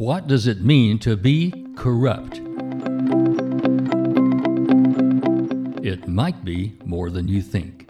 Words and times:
What 0.00 0.26
does 0.26 0.46
it 0.46 0.62
mean 0.62 0.98
to 1.00 1.14
be 1.14 1.52
corrupt? 1.76 2.38
It 5.84 6.08
might 6.08 6.42
be 6.42 6.78
more 6.86 7.10
than 7.10 7.28
you 7.28 7.42
think. 7.42 7.86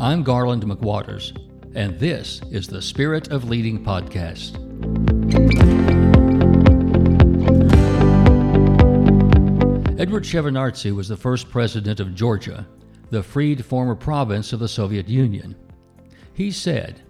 I'm 0.00 0.22
Garland 0.22 0.62
McWaters, 0.62 1.36
and 1.74 1.98
this 1.98 2.40
is 2.52 2.68
the 2.68 2.80
Spirit 2.80 3.32
of 3.32 3.48
Leading 3.48 3.84
podcast. 3.84 4.54
Edward 9.98 10.22
Shevardnadze 10.22 10.94
was 10.94 11.08
the 11.08 11.16
first 11.16 11.50
president 11.50 11.98
of 11.98 12.14
Georgia 12.14 12.64
the 13.10 13.22
freed 13.22 13.64
former 13.64 13.94
province 13.94 14.52
of 14.52 14.60
the 14.60 14.68
Soviet 14.68 15.08
Union. 15.08 15.54
He 16.32 16.50
said, 16.50 17.02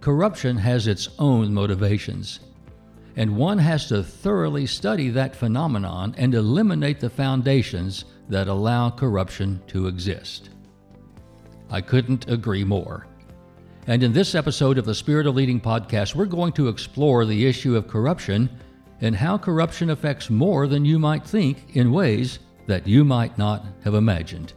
Corruption 0.00 0.56
has 0.58 0.86
its 0.86 1.08
own 1.18 1.52
motivations, 1.52 2.40
and 3.16 3.36
one 3.36 3.58
has 3.58 3.88
to 3.88 4.02
thoroughly 4.02 4.66
study 4.66 5.08
that 5.10 5.34
phenomenon 5.34 6.14
and 6.16 6.34
eliminate 6.34 7.00
the 7.00 7.10
foundations 7.10 8.04
that 8.28 8.48
allow 8.48 8.90
corruption 8.90 9.60
to 9.68 9.86
exist. 9.86 10.50
I 11.70 11.80
couldn't 11.80 12.30
agree 12.30 12.64
more. 12.64 13.06
And 13.88 14.02
in 14.02 14.12
this 14.12 14.34
episode 14.34 14.78
of 14.78 14.84
the 14.84 14.94
Spirit 14.94 15.26
of 15.26 15.34
Leading 15.34 15.60
podcast, 15.60 16.14
we're 16.14 16.26
going 16.26 16.52
to 16.54 16.68
explore 16.68 17.24
the 17.24 17.46
issue 17.46 17.76
of 17.76 17.88
corruption 17.88 18.50
and 19.00 19.14
how 19.14 19.38
corruption 19.38 19.90
affects 19.90 20.30
more 20.30 20.66
than 20.66 20.84
you 20.84 20.98
might 20.98 21.24
think 21.24 21.76
in 21.76 21.92
ways 21.92 22.38
that 22.66 22.86
you 22.86 23.04
might 23.04 23.36
not 23.38 23.64
have 23.84 23.94
imagined. 23.94 24.52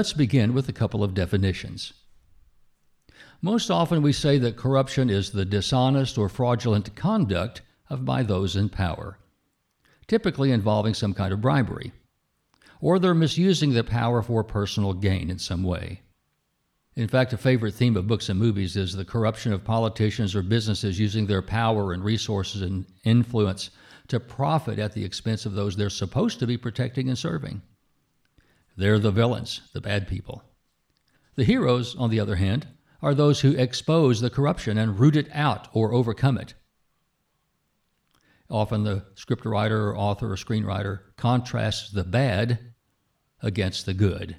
Let's 0.00 0.14
begin 0.14 0.54
with 0.54 0.66
a 0.66 0.72
couple 0.72 1.04
of 1.04 1.12
definitions. 1.12 1.92
Most 3.42 3.70
often 3.70 4.00
we 4.00 4.14
say 4.14 4.38
that 4.38 4.56
corruption 4.56 5.10
is 5.10 5.30
the 5.30 5.44
dishonest 5.44 6.16
or 6.16 6.30
fraudulent 6.30 6.96
conduct 6.96 7.60
of 7.90 8.06
by 8.06 8.22
those 8.22 8.56
in 8.56 8.70
power, 8.70 9.18
typically 10.06 10.52
involving 10.52 10.94
some 10.94 11.12
kind 11.12 11.34
of 11.34 11.42
bribery, 11.42 11.92
or 12.80 12.98
they're 12.98 13.12
misusing 13.12 13.74
their 13.74 13.82
power 13.82 14.22
for 14.22 14.42
personal 14.42 14.94
gain 14.94 15.28
in 15.28 15.38
some 15.38 15.62
way. 15.62 16.00
In 16.96 17.06
fact, 17.06 17.34
a 17.34 17.36
favorite 17.36 17.74
theme 17.74 17.98
of 17.98 18.06
books 18.06 18.30
and 18.30 18.40
movies 18.40 18.76
is 18.76 18.94
the 18.94 19.04
corruption 19.04 19.52
of 19.52 19.64
politicians 19.64 20.34
or 20.34 20.42
businesses 20.42 20.98
using 20.98 21.26
their 21.26 21.42
power 21.42 21.92
and 21.92 22.02
resources 22.02 22.62
and 22.62 22.86
influence 23.04 23.68
to 24.08 24.18
profit 24.18 24.78
at 24.78 24.94
the 24.94 25.04
expense 25.04 25.44
of 25.44 25.52
those 25.52 25.76
they're 25.76 25.90
supposed 25.90 26.38
to 26.38 26.46
be 26.46 26.56
protecting 26.56 27.10
and 27.10 27.18
serving. 27.18 27.60
They're 28.76 28.98
the 28.98 29.10
villains, 29.10 29.60
the 29.72 29.80
bad 29.80 30.08
people. 30.08 30.42
The 31.36 31.44
heroes, 31.44 31.96
on 31.96 32.10
the 32.10 32.20
other 32.20 32.36
hand, 32.36 32.66
are 33.02 33.14
those 33.14 33.40
who 33.40 33.52
expose 33.52 34.20
the 34.20 34.30
corruption 34.30 34.78
and 34.78 34.98
root 34.98 35.16
it 35.16 35.28
out 35.32 35.68
or 35.72 35.92
overcome 35.92 36.38
it. 36.38 36.54
Often 38.50 38.84
the 38.84 39.04
scriptwriter 39.14 39.86
or 39.86 39.96
author 39.96 40.32
or 40.32 40.36
screenwriter 40.36 41.00
contrasts 41.16 41.90
the 41.90 42.04
bad 42.04 42.58
against 43.42 43.86
the 43.86 43.94
good. 43.94 44.36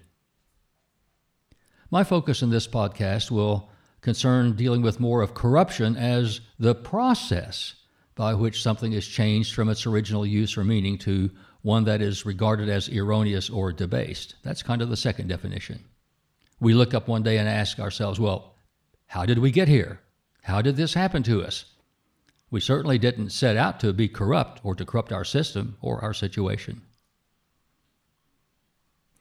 My 1.89 2.03
focus 2.03 2.41
in 2.41 2.49
this 2.49 2.67
podcast 2.67 3.31
will 3.31 3.69
concern 4.01 4.55
dealing 4.55 4.81
with 4.81 4.99
more 4.99 5.21
of 5.21 5.33
corruption 5.33 5.95
as 5.95 6.41
the 6.59 6.75
process 6.75 7.75
by 8.15 8.33
which 8.33 8.61
something 8.61 8.93
is 8.93 9.07
changed 9.07 9.53
from 9.53 9.69
its 9.69 9.85
original 9.85 10.25
use 10.25 10.57
or 10.57 10.63
meaning 10.63 10.97
to 10.99 11.31
one 11.61 11.83
that 11.85 12.01
is 12.01 12.25
regarded 12.25 12.69
as 12.69 12.89
erroneous 12.89 13.49
or 13.49 13.71
debased. 13.71 14.35
That's 14.43 14.63
kind 14.63 14.81
of 14.81 14.89
the 14.89 14.97
second 14.97 15.27
definition. 15.27 15.83
We 16.59 16.73
look 16.73 16.93
up 16.93 17.07
one 17.07 17.23
day 17.23 17.37
and 17.37 17.47
ask 17.47 17.79
ourselves, 17.79 18.19
well, 18.19 18.55
how 19.07 19.25
did 19.25 19.39
we 19.39 19.51
get 19.51 19.67
here? 19.67 19.99
How 20.43 20.61
did 20.61 20.75
this 20.75 20.93
happen 20.93 21.23
to 21.23 21.43
us? 21.43 21.65
We 22.49 22.59
certainly 22.59 22.97
didn't 22.97 23.29
set 23.29 23.57
out 23.57 23.79
to 23.79 23.93
be 23.93 24.07
corrupt 24.07 24.59
or 24.63 24.75
to 24.75 24.85
corrupt 24.85 25.13
our 25.13 25.23
system 25.23 25.77
or 25.81 26.01
our 26.01 26.13
situation. 26.13 26.81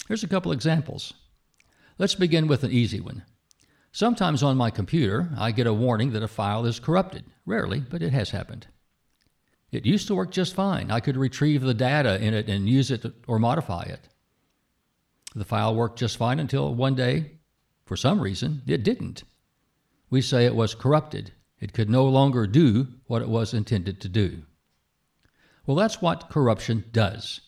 Here's 0.09 0.25
a 0.25 0.29
couple 0.29 0.51
examples. 0.51 1.13
Let's 1.99 2.15
begin 2.15 2.49
with 2.49 2.65
an 2.65 2.73
easy 2.73 3.01
one. 3.01 3.23
Sometimes 3.93 4.43
on 4.43 4.57
my 4.57 4.71
computer, 4.71 5.31
I 5.39 5.53
get 5.53 5.67
a 5.67 5.75
warning 5.75 6.13
that 6.13 6.23
a 6.23 6.29
file 6.29 6.65
is 6.65 6.81
corrupted. 6.81 7.25
Rarely, 7.47 7.81
but 7.81 8.03
it 8.03 8.13
has 8.13 8.31
happened. 8.31 8.67
It 9.73 9.87
used 9.87 10.09
to 10.09 10.15
work 10.15 10.31
just 10.31 10.55
fine. 10.55 10.91
I 10.91 11.01
could 11.01 11.17
retrieve 11.17 11.63
the 11.63 11.75
data 11.75 12.21
in 12.21 12.35
it 12.35 12.49
and 12.49 12.69
use 12.69 12.91
it 12.91 13.05
or 13.27 13.39
modify 13.39 13.83
it. 13.83 14.09
The 15.35 15.45
file 15.45 15.75
worked 15.75 15.99
just 15.99 16.17
fine 16.17 16.41
until 16.41 16.75
one 16.75 16.97
day, 16.97 17.39
for 17.85 17.97
some 17.97 18.21
reason, 18.21 18.63
it 18.67 18.83
didn't. 18.83 19.23
We 20.11 20.23
say 20.23 20.45
it 20.45 20.57
was 20.57 20.75
corrupted. 20.75 21.33
It 21.61 21.73
could 21.73 21.89
no 21.89 22.05
longer 22.07 22.47
do 22.47 22.89
what 23.07 23.23
it 23.23 23.29
was 23.29 23.55
intended 23.55 24.01
to 24.01 24.09
do. 24.09 24.43
Well, 25.67 25.77
that's 25.77 26.03
what 26.03 26.31
corruption 26.31 26.85
does. 26.91 27.41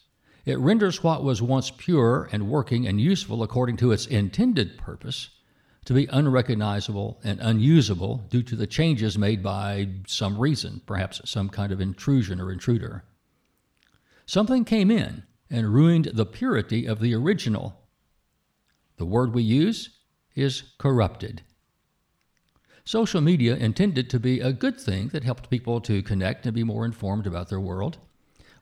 It 0.44 0.58
renders 0.58 1.02
what 1.02 1.24
was 1.24 1.42
once 1.42 1.70
pure 1.70 2.28
and 2.30 2.48
working 2.48 2.86
and 2.86 3.00
useful 3.00 3.42
according 3.42 3.78
to 3.78 3.90
its 3.90 4.06
intended 4.06 4.78
purpose 4.78 5.30
to 5.84 5.94
be 5.94 6.06
unrecognizable 6.06 7.20
and 7.24 7.40
unusable 7.40 8.18
due 8.30 8.42
to 8.42 8.54
the 8.54 8.66
changes 8.66 9.18
made 9.18 9.42
by 9.42 9.88
some 10.06 10.38
reason, 10.38 10.80
perhaps 10.86 11.20
some 11.24 11.48
kind 11.48 11.72
of 11.72 11.80
intrusion 11.80 12.40
or 12.40 12.52
intruder. 12.52 13.04
Something 14.26 14.64
came 14.64 14.90
in 14.90 15.24
and 15.50 15.74
ruined 15.74 16.10
the 16.14 16.26
purity 16.26 16.86
of 16.86 17.00
the 17.00 17.14
original. 17.14 17.80
The 18.96 19.04
word 19.04 19.34
we 19.34 19.42
use 19.42 19.90
is 20.34 20.62
corrupted. 20.78 21.42
Social 22.84 23.20
media 23.20 23.56
intended 23.56 24.08
to 24.10 24.18
be 24.18 24.40
a 24.40 24.52
good 24.52 24.80
thing 24.80 25.08
that 25.08 25.24
helped 25.24 25.50
people 25.50 25.80
to 25.82 26.02
connect 26.02 26.46
and 26.46 26.54
be 26.54 26.64
more 26.64 26.84
informed 26.84 27.26
about 27.26 27.48
their 27.48 27.60
world. 27.60 27.98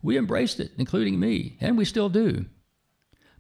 We 0.03 0.19
embraced 0.19 0.61
it, 0.61 0.73
including 0.79 1.21
me, 1.21 1.57
and 1.61 1.77
we 1.77 1.85
still 1.85 2.09
do. 2.09 2.47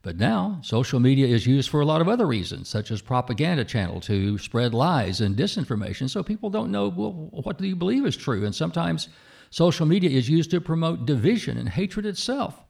But 0.03 0.17
now, 0.17 0.61
social 0.63 0.99
media 0.99 1.27
is 1.27 1.47
used 1.47 1.69
for 1.69 1.81
a 1.81 1.85
lot 1.85 2.01
of 2.01 2.09
other 2.09 2.27
reasons, 2.27 2.69
such 2.71 2.91
as 2.91 3.03
propaganda 3.03 3.67
channel 3.67 4.01
to 4.03 4.39
spread 4.39 4.73
lies 4.73 5.21
and 5.21 5.37
disinformation, 5.37 6.09
so 6.09 6.23
people 6.23 6.49
don't 6.49 6.71
know 6.71 6.89
well, 6.89 7.13
what 7.13 7.59
do 7.59 7.67
you 7.67 7.77
believe 7.77 8.07
is 8.07 8.17
true. 8.17 8.45
And 8.47 8.55
sometimes 8.55 9.09
social 9.51 9.85
media 9.85 10.09
is 10.09 10.31
used 10.31 10.51
to 10.53 10.61
promote 10.61 11.05
division 11.05 11.59
and 11.59 11.69
hatred 11.69 12.07
itself, 12.07 12.65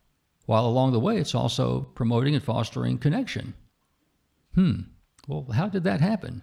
while 0.46 0.66
along 0.66 0.90
the 0.90 0.98
way 0.98 1.19
it's 1.19 1.34
also 1.34 1.82
promoting 1.94 2.34
and 2.34 2.42
fostering 2.42 2.98
connection. 2.98 3.54
Hmm, 4.54 4.80
well, 5.28 5.46
how 5.54 5.69
did 5.69 5.84
that 5.84 6.00
happen? 6.00 6.42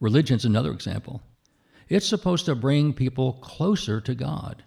Religion's 0.00 0.44
another 0.44 0.72
example. 0.72 1.22
It's 1.88 2.08
supposed 2.08 2.46
to 2.46 2.56
bring 2.56 2.92
people 2.92 3.34
closer 3.34 4.00
to 4.00 4.14
God. 4.16 4.64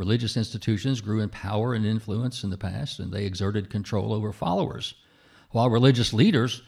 Religious 0.00 0.34
institutions 0.34 1.02
grew 1.02 1.20
in 1.20 1.28
power 1.28 1.74
and 1.74 1.84
influence 1.84 2.42
in 2.42 2.48
the 2.48 2.56
past, 2.56 3.00
and 3.00 3.12
they 3.12 3.26
exerted 3.26 3.68
control 3.68 4.14
over 4.14 4.32
followers, 4.32 4.94
while 5.50 5.68
religious 5.68 6.14
leaders 6.14 6.62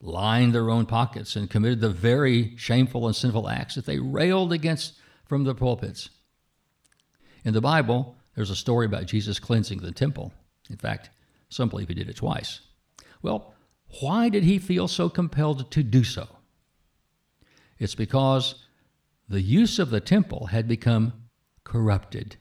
lined 0.00 0.52
their 0.52 0.68
own 0.68 0.84
pockets 0.84 1.36
and 1.36 1.48
committed 1.48 1.80
the 1.80 1.88
very 1.88 2.56
shameful 2.56 3.06
and 3.06 3.14
sinful 3.14 3.48
acts 3.48 3.76
that 3.76 3.86
they 3.86 4.00
railed 4.00 4.52
against 4.52 4.94
from 5.26 5.44
the 5.44 5.54
pulpits. 5.54 6.10
In 7.44 7.54
the 7.54 7.60
Bible, 7.60 8.16
there's 8.34 8.50
a 8.50 8.56
story 8.56 8.84
about 8.84 9.06
Jesus 9.06 9.38
cleansing 9.38 9.78
the 9.78 9.92
temple. 9.92 10.32
In 10.68 10.76
fact, 10.76 11.10
some 11.48 11.68
believe 11.68 11.86
he 11.86 11.94
did 11.94 12.10
it 12.10 12.16
twice. 12.16 12.62
Well, 13.22 13.54
why 14.00 14.28
did 14.28 14.42
he 14.42 14.58
feel 14.58 14.88
so 14.88 15.08
compelled 15.08 15.70
to 15.70 15.84
do 15.84 16.02
so? 16.02 16.26
It's 17.78 17.94
because 17.94 18.56
the 19.28 19.40
use 19.40 19.78
of 19.78 19.90
the 19.90 20.00
temple 20.00 20.46
had 20.46 20.66
become 20.66 21.12
corrupted. 21.62 22.38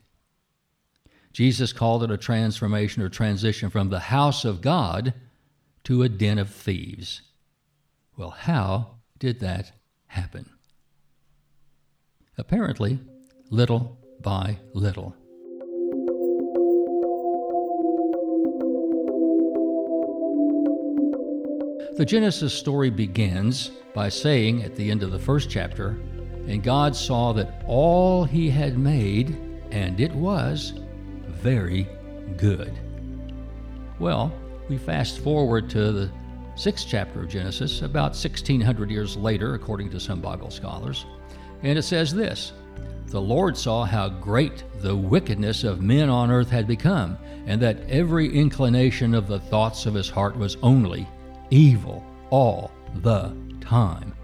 Jesus 1.36 1.74
called 1.74 2.02
it 2.02 2.12
a 2.12 2.18
transformation 2.18 3.04
or 3.04 3.10
transition 3.10 3.70
from 3.70 3.90
the 3.90 4.00
house 4.00 4.46
of 4.46 4.62
God 4.62 5.14
to 5.84 6.02
a 6.02 6.08
den 6.08 6.38
of 6.38 6.50
thieves. 6.50 7.24
Well, 8.16 8.30
how 8.30 8.92
did 9.20 9.42
that 9.42 9.74
happen? 10.08 10.50
Apparently, 12.38 13.00
little 13.50 13.98
by 14.22 14.60
little. 14.74 15.14
The 21.98 22.06
Genesis 22.08 22.54
story 22.54 22.90
begins 22.90 23.72
by 23.94 24.08
saying 24.08 24.64
at 24.64 24.78
the 24.78 24.90
end 24.90 25.04
of 25.04 25.12
the 25.12 25.20
first 25.20 25.50
chapter, 25.50 25.98
And 26.48 26.64
God 26.64 26.96
saw 26.96 27.34
that 27.34 27.62
all 27.68 28.24
he 28.24 28.50
had 28.50 28.78
made, 28.78 29.36
and 29.72 30.00
it 30.00 30.14
was 30.14 30.80
very 31.46 31.88
good. 32.38 32.74
Well, 34.00 34.34
we 34.68 34.80
fast 34.80 35.20
forward 35.20 35.70
to 35.70 35.92
the 35.92 36.12
sixth 36.56 36.88
chapter 36.90 37.22
of 37.22 37.30
Genesis, 37.30 37.84
about 37.84 38.16
1600 38.16 38.90
years 38.90 39.16
later, 39.16 39.54
according 39.54 39.92
to 39.92 40.00
some 40.00 40.22
Bible 40.22 40.50
scholars. 40.50 41.06
And 41.62 41.78
it 41.78 41.84
says 41.84 42.16
this 42.16 42.52
The 43.06 43.22
Lord 43.22 43.56
saw 43.56 43.86
how 43.86 44.10
great 44.10 44.64
the 44.82 44.96
wickedness 44.96 45.64
of 45.64 45.84
men 45.84 46.10
on 46.10 46.32
earth 46.32 46.50
had 46.50 46.66
become, 46.66 47.16
and 47.46 47.62
that 47.62 47.88
every 47.92 48.28
inclination 48.36 49.14
of 49.14 49.28
the 49.28 49.40
thoughts 49.40 49.86
of 49.86 49.94
his 49.94 50.10
heart 50.10 50.36
was 50.36 50.58
only 50.64 51.08
evil 51.52 52.04
all 52.32 52.72
the 53.04 53.38
time. 53.62 54.16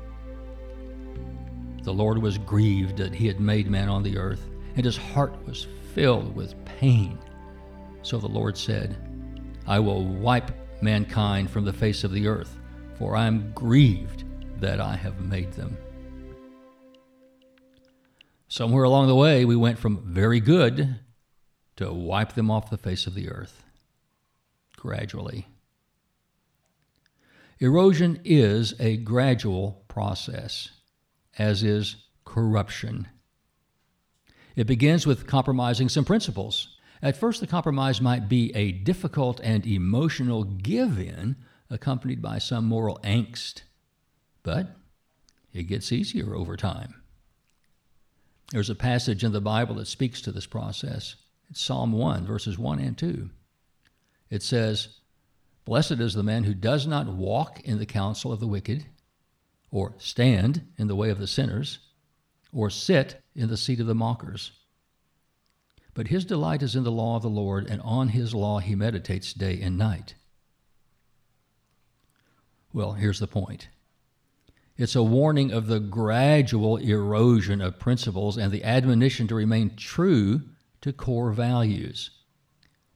The 1.84 1.94
Lord 1.94 2.18
was 2.18 2.40
grieved 2.40 2.98
that 2.98 3.14
he 3.14 3.28
had 3.28 3.40
made 3.40 3.70
man 3.70 3.90
on 3.90 4.02
the 4.02 4.18
earth, 4.18 4.50
and 4.76 4.84
his 4.84 4.98
heart 4.98 5.36
was 5.46 5.68
filled 5.94 6.36
with 6.36 6.64
pain. 6.66 7.18
So 8.02 8.18
the 8.18 8.28
Lord 8.28 8.58
said, 8.58 8.98
I 9.68 9.80
will 9.80 10.04
wipe 10.04 10.52
mankind 10.82 11.50
from 11.50 11.66
the 11.66 11.74
face 11.74 12.04
of 12.04 12.12
the 12.12 12.28
earth, 12.28 12.58
for 12.98 13.16
I 13.16 13.28
am 13.28 13.52
grieved 13.54 14.24
that 14.60 14.80
I 14.80 14.96
have 14.96 15.22
made 15.22 15.52
them. 15.54 15.78
Somewhere 18.48 18.84
along 18.84 19.08
the 19.08 19.16
way, 19.16 19.46
we 19.46 19.56
went 19.56 19.80
from 19.80 20.04
very 20.14 20.40
good 20.40 21.00
to 21.78 21.94
wipe 21.94 22.34
them 22.34 22.52
off 22.52 22.70
the 22.70 22.78
face 22.78 23.08
of 23.08 23.16
the 23.16 23.30
earth. 23.30 23.64
Gradually. 24.76 25.48
Erosion 27.60 28.20
is 28.26 28.74
a 28.80 28.98
gradual 28.98 29.84
process, 29.88 30.70
as 31.38 31.64
is 31.64 31.96
corruption. 32.26 33.08
It 34.56 34.68
begins 34.68 35.08
with 35.08 35.28
compromising 35.28 35.90
some 35.90 36.06
principles. 36.06 36.78
At 37.02 37.18
first, 37.18 37.40
the 37.40 37.48
compromise 37.48 38.02
might 38.02 38.30
be 38.30 38.56
a 38.56 38.72
difficult 38.72 39.40
and 39.44 39.66
emotional 39.66 40.44
give 40.44 41.00
in, 41.00 41.36
accompanied 41.70 42.22
by 42.22 42.38
some 42.38 42.66
moral 42.66 43.00
angst. 43.04 43.64
But 44.44 44.76
it 45.54 45.64
gets 45.64 45.92
easier 45.92 46.36
over 46.36 46.56
time. 46.56 47.02
There's 48.52 48.70
a 48.70 48.76
passage 48.76 49.24
in 49.24 49.32
the 49.32 49.42
Bible 49.42 49.76
that 49.76 49.88
speaks 49.88 50.22
to 50.22 50.32
this 50.32 50.46
process. 50.46 51.16
It's 51.50 51.62
Psalm 51.62 51.94
1, 51.94 52.26
verses 52.26 52.58
1 52.58 52.80
and 52.80 52.98
2. 52.98 53.30
It 54.30 54.44
says, 54.44 55.00
Blessed 55.64 56.00
is 56.00 56.14
the 56.14 56.24
man 56.24 56.44
who 56.44 56.54
does 56.54 56.86
not 56.86 57.08
walk 57.08 57.62
in 57.62 57.80
the 57.80 57.86
counsel 57.86 58.32
of 58.32 58.40
the 58.40 58.48
wicked, 58.48 58.86
or 59.72 59.94
stand 59.98 60.68
in 60.78 60.88
the 60.88 60.96
way 60.96 61.10
of 61.10 61.20
the 61.20 61.28
sinners, 61.28 61.80
or 62.54 62.70
sit 62.70 63.22
in 63.36 63.50
the 63.50 63.58
seat 63.58 63.80
of 63.80 63.88
the 63.88 63.96
mockers. 63.96 64.52
But 65.94 66.08
his 66.08 66.26
delight 66.26 66.64
is 66.64 66.76
in 66.76 66.84
the 66.84 66.92
law 66.92 67.18
of 67.18 67.22
the 67.22 67.30
Lord, 67.30 67.68
and 67.70 67.82
on 67.82 68.10
his 68.10 68.34
law 68.34 68.60
he 68.60 68.76
meditates 68.76 69.34
day 69.34 69.60
and 69.62 69.78
night. 69.78 70.16
Well, 72.74 72.94
here's 72.94 73.20
the 73.20 73.28
point 73.28 73.68
it's 74.78 74.96
a 74.96 75.04
warning 75.04 75.52
of 75.52 75.68
the 75.68 75.80
gradual 75.80 76.78
erosion 76.78 77.62
of 77.62 77.78
principles 77.78 78.38
and 78.38 78.52
the 78.52 78.64
admonition 78.64 79.28
to 79.28 79.36
remain 79.36 79.76
true 79.76 80.42
to 80.82 80.94
core 80.94 81.32
values. 81.32 82.10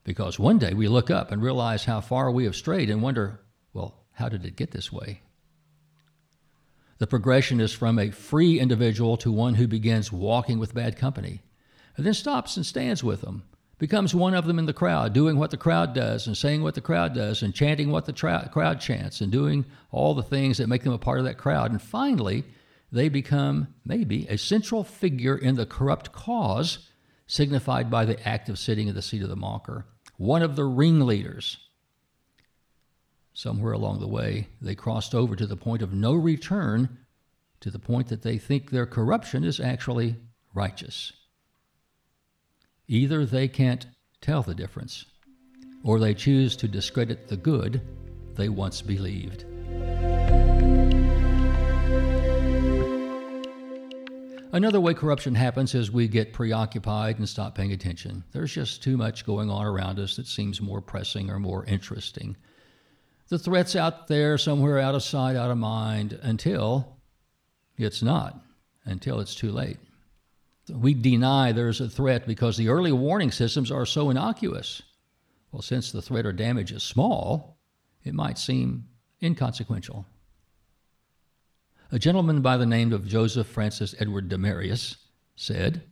Because 0.03 0.39
one 0.39 0.57
day 0.57 0.73
we 0.73 0.87
look 0.87 1.11
up 1.11 1.31
and 1.31 1.41
realize 1.41 1.85
how 1.85 2.01
far 2.01 2.31
we 2.31 2.45
have 2.45 2.55
strayed 2.55 2.89
and 2.89 3.01
wonder, 3.01 3.41
well, 3.73 4.05
how 4.13 4.29
did 4.29 4.45
it 4.45 4.55
get 4.55 4.71
this 4.71 4.91
way? 4.91 5.21
The 6.97 7.07
progression 7.07 7.59
is 7.59 7.74
from 7.74 8.00
a 8.00 8.12
free 8.12 8.57
individual 8.59 9.18
to 9.18 9.31
one 9.31 9.56
who 9.56 9.68
begins 9.68 10.13
walking 10.13 10.59
with 10.59 10.74
bad 10.74 10.95
company, 10.95 11.42
and 11.97 12.06
then 12.06 12.13
stops 12.13 12.56
and 12.56 12.65
stands 12.65 13.03
with 13.03 13.21
them, 13.21 13.44
becomes 13.77 14.15
one 14.15 14.33
of 14.33 14.45
them 14.45 14.59
in 14.59 14.65
the 14.65 14.71
crowd, 14.71 15.12
doing 15.12 15.38
what 15.38 15.51
the 15.51 15.57
crowd 15.57 15.94
does, 15.94 16.25
and 16.25 16.38
saying 16.38 16.63
what 16.63 16.74
the 16.74 16.81
crowd 16.81 17.13
does, 17.13 17.42
and 17.42 17.53
chanting 17.53 17.92
what 17.92 18.06
the 18.06 18.13
tra- 18.13 18.50
crowd 18.51 18.80
chants, 18.80 19.19
and 19.19 19.30
doing 19.30 19.65
all 19.92 20.13
the 20.13 20.24
things 20.24 20.57
that 20.57 20.69
make 20.69 20.83
them 20.83 20.94
a 20.94 20.97
part 20.97 21.19
of 21.19 21.25
that 21.25 21.38
crowd. 21.38 21.69
And 21.69 21.81
finally, 21.81 22.45
they 22.94 23.09
become 23.09 23.68
maybe 23.83 24.25
a 24.30 24.38
central 24.38 24.86
figure 24.86 25.38
in 25.38 25.56
the 25.56 25.65
corrupt 25.65 26.13
cause 26.13 26.89
signified 27.27 27.91
by 27.91 28.06
the 28.06 28.25
act 28.25 28.48
of 28.48 28.57
sitting 28.57 28.88
at 28.88 28.95
the 28.95 29.01
seat 29.01 29.21
of 29.21 29.30
the 29.30 29.36
mocker, 29.36 29.86
one 30.15 30.41
of 30.41 30.56
the 30.56 30.63
ringleaders 30.63 31.57
somewhere 33.35 33.73
along 33.73 33.99
the 33.99 34.07
way, 34.07 34.47
they 34.61 34.73
crossed 34.73 35.13
over 35.13 35.35
to 35.35 35.45
the 35.45 35.57
point 35.57 35.81
of 35.81 35.93
no 35.93 36.13
return, 36.13 36.97
to 37.59 37.69
the 37.69 37.77
point 37.77 38.07
that 38.07 38.21
they 38.21 38.37
think 38.37 38.71
their 38.71 38.85
corruption 38.85 39.43
is 39.43 39.59
actually 39.59 40.15
righteous. 40.53 41.11
Either 42.87 43.25
they 43.25 43.47
can't 43.47 43.87
tell 44.21 44.41
the 44.41 44.55
difference, 44.55 45.05
or 45.83 45.99
they 45.99 46.13
choose 46.13 46.55
to 46.55 46.67
discredit 46.67 47.27
the 47.27 47.35
good 47.35 47.81
they 48.35 48.47
once 48.47 48.81
believed. 48.81 49.43
Another 54.53 54.79
way 54.79 54.93
corruption 54.93 55.35
happens 55.35 55.75
is 55.75 55.91
we 55.91 56.07
get 56.07 56.31
preoccupied 56.31 57.19
and 57.19 57.27
stop 57.27 57.55
paying 57.55 57.73
attention. 57.73 58.23
There's 58.31 58.53
just 58.53 58.81
too 58.81 58.95
much 58.95 59.25
going 59.25 59.49
on 59.49 59.65
around 59.65 59.99
us 59.99 60.15
that 60.15 60.27
seems 60.27 60.61
more 60.61 60.79
pressing 60.79 61.29
or 61.29 61.39
more 61.39 61.65
interesting 61.65 62.38
the 63.27 63.39
threat's 63.39 63.75
out 63.75 64.07
there 64.07 64.38
somewhere 64.38 64.80
out 64.80 64.95
of 64.95 65.04
sight, 65.04 65.36
out 65.36 65.50
of 65.50 65.57
mind 65.57 66.19
until 66.22 66.98
it's 67.77 68.04
not, 68.04 68.39
until 68.86 69.19
it's 69.19 69.36
too 69.36 69.51
late. 69.51 69.77
We 70.69 70.94
deny 70.94 71.51
there's 71.51 71.81
a 71.81 71.89
threat 71.89 72.27
because 72.27 72.57
the 72.57 72.69
early 72.69 72.92
warning 72.92 73.31
systems 73.31 73.72
are 73.72 73.86
so 73.86 74.10
innocuous. 74.10 74.81
Well, 75.51 75.62
since 75.62 75.92
the 75.92 76.01
threat 76.01 76.25
or 76.25 76.33
damage 76.33 76.72
is 76.72 76.83
small, 76.83 77.57
it 78.04 78.13
might 78.13 78.38
seem 78.38 78.86
inconsequential. 79.22 80.06
A 81.92 82.00
gentleman 82.00 82.42
by 82.42 82.57
the 82.57 82.66
name 82.66 82.94
of 82.94 83.07
Joseph 83.07 83.48
Francis 83.48 83.95
Edward 84.00 84.27
Demarius 84.27 84.98
said, 85.36 85.83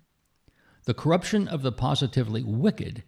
The 0.85 0.93
corruption 0.93 1.47
of 1.47 1.61
the 1.61 1.71
positively 1.71 2.43
wicked 2.43 3.03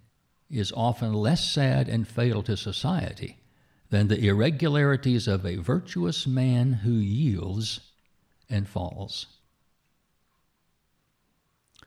is 0.50 0.72
often 0.72 1.14
less 1.14 1.44
sad 1.44 1.90
and 1.90 2.08
fatal 2.08 2.44
to 2.44 2.56
society 2.56 3.38
than 3.90 4.08
the 4.08 4.28
irregularities 4.28 5.28
of 5.28 5.46
a 5.46 5.58
virtuous 5.58 6.26
man 6.26 6.74
who 6.74 6.94
yields 6.94 7.80
and 8.50 8.68
falls. 8.68 9.28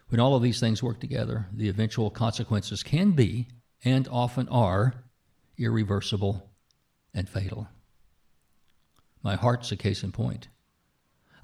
When 0.08 0.20
all 0.20 0.34
of 0.34 0.42
these 0.42 0.60
things 0.60 0.82
work 0.82 1.00
together, 1.00 1.46
the 1.52 1.68
eventual 1.68 2.10
consequences 2.10 2.82
can 2.82 3.12
be, 3.12 3.48
and 3.84 4.08
often 4.10 4.48
are, 4.48 4.94
irreversible 5.58 6.48
and 7.12 7.28
fatal. 7.28 7.68
My 9.22 9.34
heart's 9.34 9.72
a 9.72 9.76
case 9.76 10.02
in 10.02 10.12
point. 10.12 10.48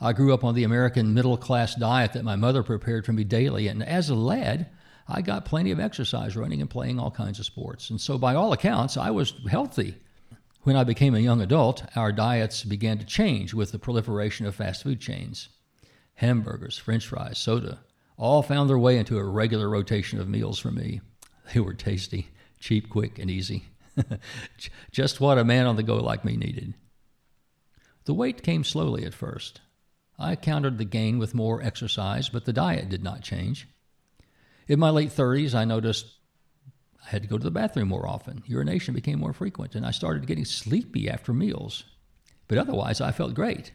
I 0.01 0.13
grew 0.13 0.33
up 0.33 0.45
on 0.45 0.55
the 0.55 0.65
American 0.65 1.15
middle 1.15 1.37
class 1.37 1.75
diet 1.75 2.13
that 2.13 2.25
my 2.25 2.37
mother 2.37 2.63
prepared 2.63 3.05
for 3.05 3.13
me 3.13 3.25
daily, 3.25 3.69
and 3.69 3.83
as 3.83 4.09
a 4.09 4.15
lad, 4.15 4.71
I 5.07 5.21
got 5.21 5.45
plenty 5.45 5.71
of 5.71 5.81
exercise 5.81 6.37
running 6.37 6.61
and 6.61 6.71
playing 6.71 6.99
all 6.99 7.11
kinds 7.11 7.39
of 7.39 7.47
sports. 7.47 7.91
And 7.91 8.01
so, 8.01 8.17
by 8.17 8.35
all 8.35 8.53
accounts, 8.53 8.97
I 8.97 9.11
was 9.11 9.35
healthy 9.49 9.97
when 10.65 10.77
I 10.77 10.85
became 10.85 11.15
a 11.15 11.21
young 11.21 11.43
adult, 11.43 11.85
our 11.95 12.11
diets 12.11 12.65
began 12.65 12.99
to 12.99 13.05
change 13.05 13.53
with 13.53 13.71
the 13.71 13.79
proliferation 13.79 14.47
of 14.47 14.55
fast 14.55 14.83
food 14.83 14.99
chains. 14.99 15.49
Hamburgers, 16.15 16.79
french 16.79 17.07
fries, 17.07 17.39
soda, 17.39 17.81
all 18.17 18.43
found 18.43 18.71
their 18.71 18.79
way 18.79 18.97
into 18.97 19.19
a 19.19 19.25
regular 19.25 19.69
rotation 19.69 20.19
of 20.19 20.29
meals 20.29 20.59
for 20.59 20.71
me. 20.71 21.01
They 21.53 21.61
were 21.61 21.75
tasty, 21.75 22.29
cheap, 22.59 22.89
quick, 22.89 23.19
and 23.19 23.31
easy. 23.31 23.65
Just 24.91 25.21
what 25.21 25.39
a 25.39 25.45
man 25.45 25.67
on 25.67 25.77
the 25.77 25.83
go 25.83 25.97
like 25.97 26.25
me 26.25 26.37
needed. 26.37 26.75
The 28.07 28.15
weight 28.15 28.43
came 28.43 28.65
slowly 28.65 29.05
at 29.05 29.15
first. 29.15 29.61
I 30.19 30.37
countered 30.37 30.79
the 30.79 30.85
gain 30.85 31.19
with 31.19 31.35
more 31.35 31.63
exercise, 31.63 32.31
but 32.31 32.47
the 32.47 32.53
diet 32.53 32.89
did 32.89 33.03
not 33.03 33.23
change. 33.23 33.69
In 34.67 34.79
my 34.79 34.89
late 34.89 35.11
30s, 35.11 35.55
I 35.55 35.65
noticed 35.65 36.07
I 37.07 37.11
had 37.11 37.23
to 37.23 37.29
go 37.29 37.37
to 37.37 37.45
the 37.45 37.51
bathroom 37.51 37.89
more 37.89 38.07
often. 38.07 38.43
Urination 38.47 38.95
became 38.95 39.19
more 39.19 39.33
frequent, 39.33 39.75
and 39.75 39.85
I 39.85 39.91
started 39.91 40.27
getting 40.27 40.45
sleepy 40.45 41.09
after 41.09 41.33
meals. 41.33 41.85
But 42.49 42.59
otherwise, 42.59 43.01
I 43.01 43.13
felt 43.13 43.35
great. 43.35 43.73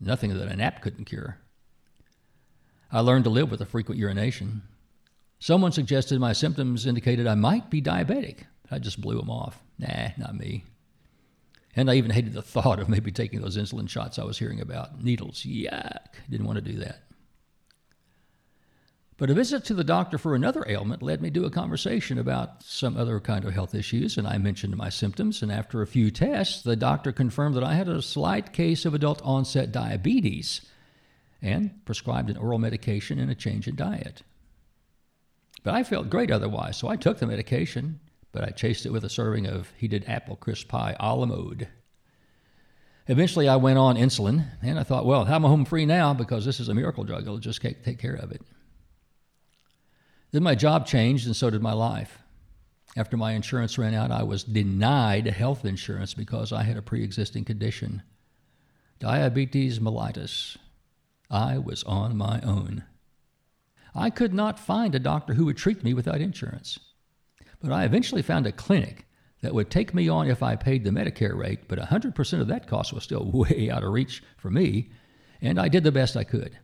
Nothing 0.00 0.36
that 0.36 0.48
a 0.48 0.56
nap 0.56 0.82
couldn't 0.82 1.04
cure. 1.04 1.38
I 2.90 3.00
learned 3.00 3.24
to 3.24 3.30
live 3.30 3.50
with 3.50 3.60
a 3.60 3.66
frequent 3.66 3.98
urination. 3.98 4.62
Someone 5.38 5.72
suggested 5.72 6.18
my 6.20 6.32
symptoms 6.32 6.86
indicated 6.86 7.26
I 7.26 7.34
might 7.34 7.70
be 7.70 7.82
diabetic. 7.82 8.44
I 8.70 8.78
just 8.78 9.00
blew 9.00 9.16
them 9.16 9.30
off. 9.30 9.62
Nah, 9.78 10.08
not 10.16 10.36
me. 10.36 10.64
And 11.76 11.90
I 11.90 11.94
even 11.94 12.10
hated 12.10 12.32
the 12.32 12.42
thought 12.54 12.80
of 12.80 12.88
maybe 12.88 13.12
taking 13.12 13.40
those 13.40 13.56
insulin 13.56 13.88
shots 13.88 14.18
I 14.18 14.24
was 14.24 14.38
hearing 14.38 14.60
about. 14.60 15.02
Needles, 15.02 15.42
yuck. 15.42 16.14
Didn't 16.30 16.46
want 16.46 16.64
to 16.64 16.72
do 16.72 16.78
that. 16.78 17.03
But 19.16 19.30
a 19.30 19.34
visit 19.34 19.64
to 19.66 19.74
the 19.74 19.84
doctor 19.84 20.18
for 20.18 20.34
another 20.34 20.64
ailment 20.66 21.00
led 21.00 21.22
me 21.22 21.30
to 21.30 21.44
a 21.44 21.50
conversation 21.50 22.18
about 22.18 22.64
some 22.64 22.96
other 22.96 23.20
kind 23.20 23.44
of 23.44 23.54
health 23.54 23.74
issues, 23.74 24.18
and 24.18 24.26
I 24.26 24.38
mentioned 24.38 24.76
my 24.76 24.88
symptoms. 24.88 25.40
And 25.40 25.52
after 25.52 25.80
a 25.80 25.86
few 25.86 26.10
tests, 26.10 26.62
the 26.62 26.74
doctor 26.74 27.12
confirmed 27.12 27.54
that 27.54 27.62
I 27.62 27.74
had 27.74 27.88
a 27.88 28.02
slight 28.02 28.52
case 28.52 28.84
of 28.84 28.92
adult 28.92 29.22
onset 29.22 29.70
diabetes 29.70 30.62
and 31.40 31.84
prescribed 31.84 32.28
an 32.28 32.36
oral 32.36 32.58
medication 32.58 33.20
and 33.20 33.30
a 33.30 33.36
change 33.36 33.68
in 33.68 33.76
diet. 33.76 34.22
But 35.62 35.74
I 35.74 35.84
felt 35.84 36.10
great 36.10 36.32
otherwise, 36.32 36.76
so 36.76 36.88
I 36.88 36.96
took 36.96 37.18
the 37.18 37.26
medication, 37.26 38.00
but 38.32 38.42
I 38.42 38.50
chased 38.50 38.84
it 38.84 38.92
with 38.92 39.04
a 39.04 39.08
serving 39.08 39.46
of 39.46 39.70
heated 39.76 40.04
apple 40.08 40.36
crisp 40.36 40.68
pie 40.68 40.96
a 40.98 41.14
la 41.14 41.26
mode. 41.26 41.68
Eventually, 43.06 43.48
I 43.48 43.56
went 43.56 43.78
on 43.78 43.96
insulin, 43.96 44.46
and 44.60 44.78
I 44.78 44.82
thought, 44.82 45.06
well, 45.06 45.22
I'm 45.22 45.42
home 45.42 45.66
free 45.66 45.86
now 45.86 46.14
because 46.14 46.44
this 46.44 46.58
is 46.58 46.68
a 46.68 46.74
miracle 46.74 47.04
drug. 47.04 47.22
It'll 47.22 47.38
just 47.38 47.60
take 47.60 47.98
care 47.98 48.14
of 48.14 48.32
it. 48.32 48.42
Then 50.34 50.42
my 50.42 50.56
job 50.56 50.84
changed, 50.84 51.26
and 51.26 51.36
so 51.36 51.48
did 51.48 51.62
my 51.62 51.74
life. 51.74 52.18
After 52.96 53.16
my 53.16 53.34
insurance 53.34 53.78
ran 53.78 53.94
out, 53.94 54.10
I 54.10 54.24
was 54.24 54.42
denied 54.42 55.28
health 55.28 55.64
insurance 55.64 56.12
because 56.12 56.52
I 56.52 56.64
had 56.64 56.76
a 56.76 56.82
pre 56.82 57.04
existing 57.04 57.44
condition 57.44 58.02
diabetes 58.98 59.78
mellitus. 59.78 60.56
I 61.30 61.58
was 61.58 61.84
on 61.84 62.16
my 62.16 62.40
own. 62.40 62.82
I 63.94 64.10
could 64.10 64.34
not 64.34 64.58
find 64.58 64.92
a 64.96 64.98
doctor 64.98 65.34
who 65.34 65.44
would 65.44 65.56
treat 65.56 65.84
me 65.84 65.94
without 65.94 66.20
insurance. 66.20 66.80
But 67.60 67.70
I 67.70 67.84
eventually 67.84 68.22
found 68.22 68.48
a 68.48 68.50
clinic 68.50 69.06
that 69.40 69.54
would 69.54 69.70
take 69.70 69.94
me 69.94 70.08
on 70.08 70.28
if 70.28 70.42
I 70.42 70.56
paid 70.56 70.82
the 70.82 70.90
Medicare 70.90 71.36
rate, 71.36 71.68
but 71.68 71.78
100% 71.78 72.40
of 72.40 72.48
that 72.48 72.66
cost 72.66 72.92
was 72.92 73.04
still 73.04 73.30
way 73.32 73.70
out 73.70 73.84
of 73.84 73.92
reach 73.92 74.20
for 74.36 74.50
me, 74.50 74.90
and 75.40 75.60
I 75.60 75.68
did 75.68 75.84
the 75.84 75.92
best 75.92 76.16
I 76.16 76.24
could. 76.24 76.58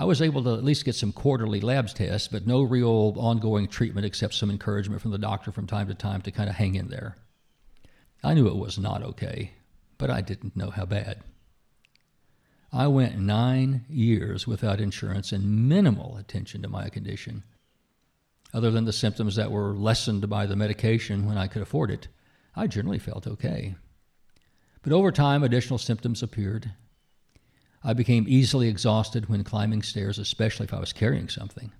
I 0.00 0.04
was 0.04 0.22
able 0.22 0.42
to 0.44 0.54
at 0.54 0.64
least 0.64 0.86
get 0.86 0.94
some 0.94 1.12
quarterly 1.12 1.60
labs 1.60 1.92
tests, 1.92 2.26
but 2.26 2.46
no 2.46 2.62
real 2.62 3.12
ongoing 3.18 3.68
treatment 3.68 4.06
except 4.06 4.32
some 4.32 4.48
encouragement 4.48 5.02
from 5.02 5.10
the 5.10 5.18
doctor 5.18 5.52
from 5.52 5.66
time 5.66 5.88
to 5.88 5.94
time 5.94 6.22
to 6.22 6.30
kind 6.30 6.48
of 6.48 6.56
hang 6.56 6.74
in 6.74 6.88
there. 6.88 7.18
I 8.24 8.32
knew 8.32 8.48
it 8.48 8.56
was 8.56 8.78
not 8.78 9.02
okay, 9.02 9.52
but 9.98 10.08
I 10.08 10.22
didn't 10.22 10.56
know 10.56 10.70
how 10.70 10.86
bad. 10.86 11.22
I 12.72 12.86
went 12.86 13.18
nine 13.18 13.84
years 13.90 14.46
without 14.46 14.80
insurance 14.80 15.32
and 15.32 15.68
minimal 15.68 16.16
attention 16.16 16.62
to 16.62 16.68
my 16.68 16.88
condition. 16.88 17.42
Other 18.54 18.70
than 18.70 18.86
the 18.86 18.94
symptoms 18.94 19.36
that 19.36 19.52
were 19.52 19.74
lessened 19.74 20.30
by 20.30 20.46
the 20.46 20.56
medication 20.56 21.26
when 21.26 21.36
I 21.36 21.46
could 21.46 21.60
afford 21.60 21.90
it, 21.90 22.08
I 22.56 22.68
generally 22.68 22.98
felt 22.98 23.26
okay. 23.26 23.74
But 24.80 24.94
over 24.94 25.12
time, 25.12 25.42
additional 25.42 25.78
symptoms 25.78 26.22
appeared. 26.22 26.72
I 27.82 27.94
became 27.94 28.26
easily 28.28 28.68
exhausted 28.68 29.28
when 29.28 29.44
climbing 29.44 29.82
stairs, 29.82 30.18
especially 30.18 30.64
if 30.64 30.74
I 30.74 30.80
was 30.80 30.92
carrying 30.92 31.28
something. 31.28 31.72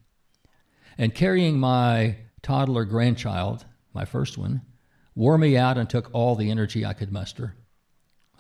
And 0.97 1.15
carrying 1.15 1.59
my 1.59 2.17
toddler 2.43 2.85
grandchild, 2.85 3.67
my 3.93 4.05
first 4.05 4.39
one, 4.39 4.63
wore 5.15 5.37
me 5.37 5.57
out 5.57 5.77
and 5.77 5.89
took 5.89 6.09
all 6.13 6.37
the 6.37 6.51
energy 6.51 6.87
I 6.87 6.95
could 6.95 7.13
muster. 7.13 7.55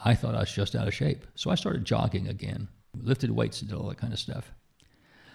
I 0.02 0.14
thought 0.14 0.34
I 0.34 0.40
was 0.40 0.52
just 0.52 0.74
out 0.74 0.88
of 0.88 0.94
shape, 0.94 1.26
so 1.34 1.50
I 1.50 1.54
started 1.54 1.84
jogging 1.84 2.28
again, 2.28 2.68
lifted 2.96 3.30
weights 3.30 3.60
and 3.60 3.68
did 3.68 3.76
all 3.76 3.88
that 3.88 3.98
kind 3.98 4.12
of 4.12 4.18
stuff. 4.18 4.52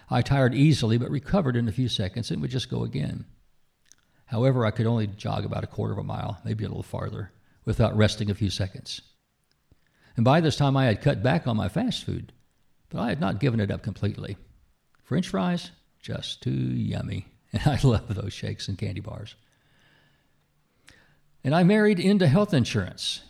I 0.09 0.21
tired 0.21 0.55
easily, 0.55 0.97
but 0.97 1.11
recovered 1.11 1.55
in 1.55 1.67
a 1.67 1.71
few 1.71 1.89
seconds 1.89 2.31
and 2.31 2.41
would 2.41 2.51
just 2.51 2.69
go 2.69 2.83
again. 2.83 3.25
However, 4.25 4.65
I 4.65 4.71
could 4.71 4.87
only 4.87 5.07
jog 5.07 5.45
about 5.45 5.63
a 5.63 5.67
quarter 5.67 5.93
of 5.93 5.99
a 5.99 6.03
mile, 6.03 6.39
maybe 6.43 6.63
a 6.63 6.67
little 6.67 6.83
farther, 6.83 7.31
without 7.65 7.95
resting 7.95 8.31
a 8.31 8.35
few 8.35 8.49
seconds. 8.49 9.01
And 10.15 10.23
by 10.23 10.41
this 10.41 10.55
time, 10.55 10.77
I 10.77 10.85
had 10.85 11.01
cut 11.01 11.21
back 11.21 11.47
on 11.47 11.57
my 11.57 11.67
fast 11.67 12.03
food, 12.03 12.31
but 12.89 12.99
I 12.99 13.09
had 13.09 13.19
not 13.19 13.39
given 13.39 13.59
it 13.59 13.71
up 13.71 13.83
completely. 13.83 14.37
French 15.03 15.27
fries, 15.27 15.71
just 15.99 16.41
too 16.41 16.51
yummy. 16.51 17.27
And 17.53 17.65
I 17.67 17.79
love 17.87 18.13
those 18.13 18.33
shakes 18.33 18.67
and 18.67 18.77
candy 18.77 18.99
bars. 18.99 19.35
And 21.41 21.55
I 21.55 21.63
married 21.63 22.01
into 22.01 22.27
health 22.27 22.53
insurance, 22.53 23.21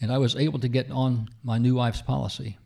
and 0.00 0.12
I 0.12 0.18
was 0.18 0.36
able 0.36 0.60
to 0.60 0.68
get 0.68 0.92
on 0.92 1.28
my 1.42 1.58
new 1.58 1.74
wife's 1.74 2.02
policy. 2.02 2.56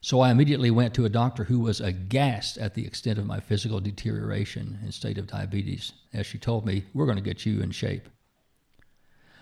So 0.00 0.20
I 0.20 0.30
immediately 0.30 0.70
went 0.70 0.94
to 0.94 1.04
a 1.04 1.10
doctor 1.10 1.44
who 1.44 1.60
was 1.60 1.82
aghast 1.82 2.56
at 2.56 2.74
the 2.74 2.86
extent 2.86 3.18
of 3.18 3.26
my 3.26 3.40
physical 3.40 3.78
deterioration 3.78 4.78
and 4.82 4.94
state 4.94 5.18
of 5.18 5.26
diabetes, 5.26 5.92
as 6.14 6.26
she 6.26 6.38
told 6.38 6.64
me, 6.64 6.86
We're 6.94 7.04
going 7.04 7.18
to 7.18 7.22
get 7.22 7.44
you 7.44 7.60
in 7.60 7.70
shape. 7.72 8.08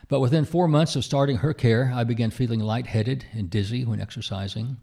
But 0.08 0.20
within 0.20 0.46
four 0.46 0.68
months 0.68 0.96
of 0.96 1.04
starting 1.04 1.38
her 1.38 1.52
care, 1.52 1.92
I 1.94 2.04
began 2.04 2.30
feeling 2.30 2.60
lightheaded 2.60 3.26
and 3.32 3.50
dizzy 3.50 3.84
when 3.84 4.00
exercising. 4.00 4.78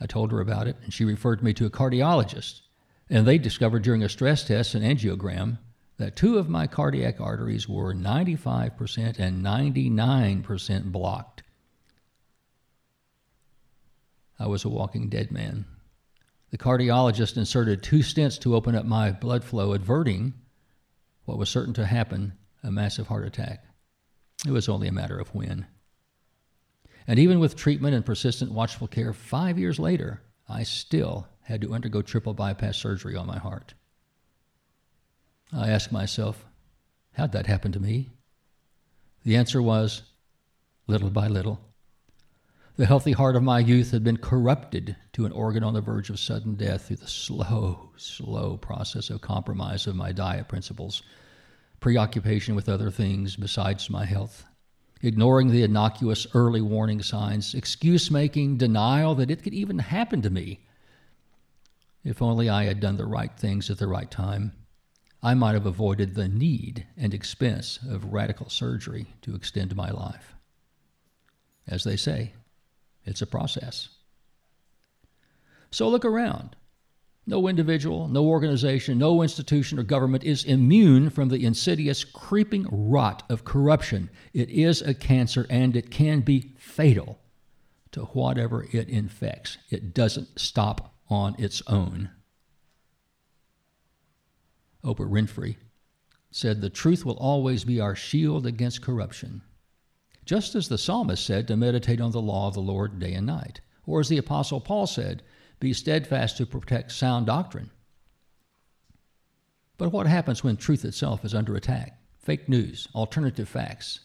I 0.00 0.06
told 0.06 0.32
her 0.32 0.40
about 0.40 0.66
it, 0.66 0.76
and 0.82 0.92
she 0.92 1.04
referred 1.04 1.42
me 1.42 1.52
to 1.54 1.66
a 1.66 1.70
cardiologist. 1.70 2.62
And 3.10 3.26
they 3.26 3.36
discovered 3.36 3.82
during 3.82 4.02
a 4.02 4.08
stress 4.08 4.44
test 4.44 4.74
and 4.74 4.82
angiogram 4.82 5.58
that 5.98 6.16
two 6.16 6.38
of 6.38 6.48
my 6.48 6.66
cardiac 6.66 7.20
arteries 7.20 7.68
were 7.68 7.94
95% 7.94 9.18
and 9.18 9.44
99% 9.44 10.84
blocked. 10.90 11.42
I 14.38 14.46
was 14.46 14.64
a 14.64 14.70
walking 14.70 15.10
dead 15.10 15.30
man. 15.30 15.66
The 16.50 16.56
cardiologist 16.56 17.36
inserted 17.36 17.82
two 17.82 17.98
stents 17.98 18.40
to 18.40 18.56
open 18.56 18.74
up 18.74 18.86
my 18.86 19.12
blood 19.12 19.44
flow, 19.44 19.74
averting 19.74 20.32
what 21.26 21.36
was 21.36 21.50
certain 21.50 21.74
to 21.74 21.84
happen 21.84 22.32
a 22.62 22.70
massive 22.70 23.08
heart 23.08 23.26
attack. 23.26 23.64
It 24.46 24.52
was 24.52 24.68
only 24.68 24.88
a 24.88 24.92
matter 24.92 25.18
of 25.18 25.34
when. 25.34 25.66
And 27.06 27.18
even 27.18 27.40
with 27.40 27.56
treatment 27.56 27.94
and 27.94 28.04
persistent 28.04 28.52
watchful 28.52 28.86
care, 28.88 29.12
five 29.12 29.58
years 29.58 29.78
later, 29.78 30.22
I 30.48 30.62
still 30.62 31.28
had 31.42 31.60
to 31.62 31.74
undergo 31.74 32.02
triple 32.02 32.34
bypass 32.34 32.76
surgery 32.76 33.16
on 33.16 33.26
my 33.26 33.38
heart. 33.38 33.74
I 35.52 35.70
asked 35.70 35.92
myself, 35.92 36.44
how'd 37.12 37.32
that 37.32 37.46
happen 37.46 37.72
to 37.72 37.80
me? 37.80 38.10
The 39.24 39.36
answer 39.36 39.60
was, 39.60 40.02
little 40.86 41.10
by 41.10 41.26
little. 41.26 41.60
The 42.76 42.86
healthy 42.86 43.12
heart 43.12 43.36
of 43.36 43.42
my 43.42 43.58
youth 43.58 43.90
had 43.90 44.04
been 44.04 44.16
corrupted 44.16 44.96
to 45.12 45.26
an 45.26 45.32
organ 45.32 45.62
on 45.62 45.74
the 45.74 45.80
verge 45.80 46.08
of 46.08 46.18
sudden 46.18 46.54
death 46.54 46.86
through 46.86 46.96
the 46.96 47.08
slow, 47.08 47.90
slow 47.96 48.56
process 48.56 49.10
of 49.10 49.20
compromise 49.20 49.86
of 49.86 49.96
my 49.96 50.12
diet 50.12 50.48
principles, 50.48 51.02
preoccupation 51.80 52.54
with 52.54 52.68
other 52.68 52.90
things 52.90 53.36
besides 53.36 53.90
my 53.90 54.04
health, 54.04 54.44
ignoring 55.02 55.50
the 55.50 55.62
innocuous 55.62 56.26
early 56.34 56.60
warning 56.60 57.02
signs, 57.02 57.54
excuse 57.54 58.10
making, 58.10 58.58
denial 58.58 59.14
that 59.14 59.30
it 59.30 59.42
could 59.42 59.54
even 59.54 59.78
happen 59.78 60.22
to 60.22 60.30
me. 60.30 60.60
If 62.04 62.22
only 62.22 62.48
I 62.48 62.64
had 62.64 62.80
done 62.80 62.96
the 62.96 63.06
right 63.06 63.32
things 63.36 63.70
at 63.70 63.78
the 63.78 63.88
right 63.88 64.10
time, 64.10 64.52
I 65.22 65.34
might 65.34 65.52
have 65.52 65.66
avoided 65.66 66.14
the 66.14 66.28
need 66.28 66.86
and 66.96 67.12
expense 67.12 67.78
of 67.88 68.12
radical 68.12 68.48
surgery 68.48 69.06
to 69.22 69.34
extend 69.34 69.76
my 69.76 69.90
life. 69.90 70.34
As 71.66 71.84
they 71.84 71.96
say, 71.96 72.32
it's 73.04 73.20
a 73.20 73.26
process. 73.26 73.88
So 75.70 75.88
look 75.88 76.04
around. 76.04 76.56
No 77.30 77.46
individual, 77.46 78.08
no 78.08 78.24
organization, 78.26 78.98
no 78.98 79.22
institution 79.22 79.78
or 79.78 79.84
government 79.84 80.24
is 80.24 80.42
immune 80.42 81.10
from 81.10 81.28
the 81.28 81.46
insidious, 81.46 82.02
creeping 82.02 82.66
rot 82.72 83.22
of 83.30 83.44
corruption. 83.44 84.10
It 84.34 84.50
is 84.50 84.82
a 84.82 84.94
cancer 84.94 85.46
and 85.48 85.76
it 85.76 85.92
can 85.92 86.22
be 86.22 86.56
fatal 86.58 87.20
to 87.92 88.06
whatever 88.06 88.66
it 88.72 88.88
infects. 88.88 89.58
It 89.70 89.94
doesn't 89.94 90.40
stop 90.40 90.96
on 91.08 91.36
its 91.38 91.62
own. 91.68 92.10
Oprah 94.82 95.08
Winfrey 95.08 95.54
said, 96.32 96.60
The 96.60 96.68
truth 96.68 97.06
will 97.06 97.16
always 97.18 97.62
be 97.62 97.78
our 97.78 97.94
shield 97.94 98.44
against 98.44 98.82
corruption 98.82 99.42
just 100.24 100.54
as 100.54 100.68
the 100.68 100.78
psalmist 100.78 101.24
said 101.24 101.46
to 101.48 101.56
meditate 101.56 102.00
on 102.00 102.10
the 102.10 102.20
law 102.20 102.48
of 102.48 102.54
the 102.54 102.60
Lord 102.60 102.98
day 102.98 103.14
and 103.14 103.26
night, 103.26 103.60
or 103.86 104.00
as 104.00 104.08
the 104.08 104.18
apostle 104.18 104.60
Paul 104.60 104.86
said, 104.86 105.22
be 105.60 105.72
steadfast 105.72 106.36
to 106.38 106.46
protect 106.46 106.90
sound 106.90 107.26
doctrine. 107.26 107.70
But 109.78 109.92
what 109.92 110.06
happens 110.06 110.42
when 110.42 110.56
truth 110.56 110.84
itself 110.84 111.24
is 111.24 111.34
under 111.34 111.54
attack? 111.54 111.98
Fake 112.18 112.48
news, 112.48 112.88
alternative 112.94 113.48
facts. 113.48 114.00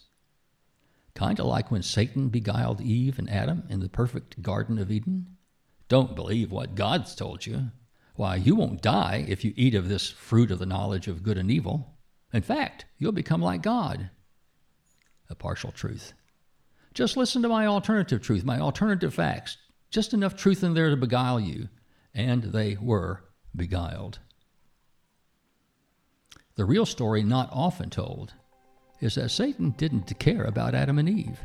Kind 1.15 1.39
of 1.39 1.47
like 1.47 1.71
when 1.71 1.81
Satan 1.83 2.29
beguiled 2.29 2.81
Eve 2.81 3.17
and 3.17 3.29
Adam 3.29 3.63
in 3.69 3.79
the 3.79 3.89
perfect 3.89 4.41
Garden 4.41 4.77
of 4.77 4.91
Eden. 4.91 5.37
Don't 5.87 6.15
believe 6.15 6.51
what 6.51 6.75
God's 6.75 7.15
told 7.15 7.45
you. 7.45 7.71
Why, 8.15 8.35
you 8.35 8.55
won't 8.55 8.81
die 8.81 9.25
if 9.27 9.43
you 9.43 9.53
eat 9.55 9.75
of 9.75 9.89
this 9.89 10.09
fruit 10.09 10.51
of 10.51 10.59
the 10.59 10.65
knowledge 10.65 11.07
of 11.07 11.23
good 11.23 11.37
and 11.37 11.51
evil. 11.51 11.95
In 12.31 12.41
fact, 12.41 12.85
you'll 12.97 13.11
become 13.11 13.41
like 13.41 13.61
God 13.61 14.09
a 15.29 15.35
partial 15.35 15.71
truth. 15.71 16.13
Just 16.93 17.17
listen 17.17 17.41
to 17.41 17.49
my 17.49 17.65
alternative 17.65 18.21
truth, 18.21 18.45
my 18.45 18.59
alternative 18.59 19.13
facts. 19.13 19.57
Just 19.95 20.13
enough 20.13 20.35
truth 20.35 20.61
in 20.61 20.73
there 20.73 20.89
to 20.89 20.97
beguile 20.97 21.39
you. 21.39 21.69
And 22.13 22.43
they 22.43 22.75
were 22.81 23.21
beguiled. 23.55 24.19
The 26.55 26.65
real 26.65 26.85
story, 26.85 27.23
not 27.23 27.47
often 27.53 27.89
told, 27.89 28.33
is 28.99 29.15
that 29.15 29.29
Satan 29.29 29.69
didn't 29.77 30.19
care 30.19 30.43
about 30.43 30.75
Adam 30.75 30.99
and 30.99 31.07
Eve. 31.07 31.39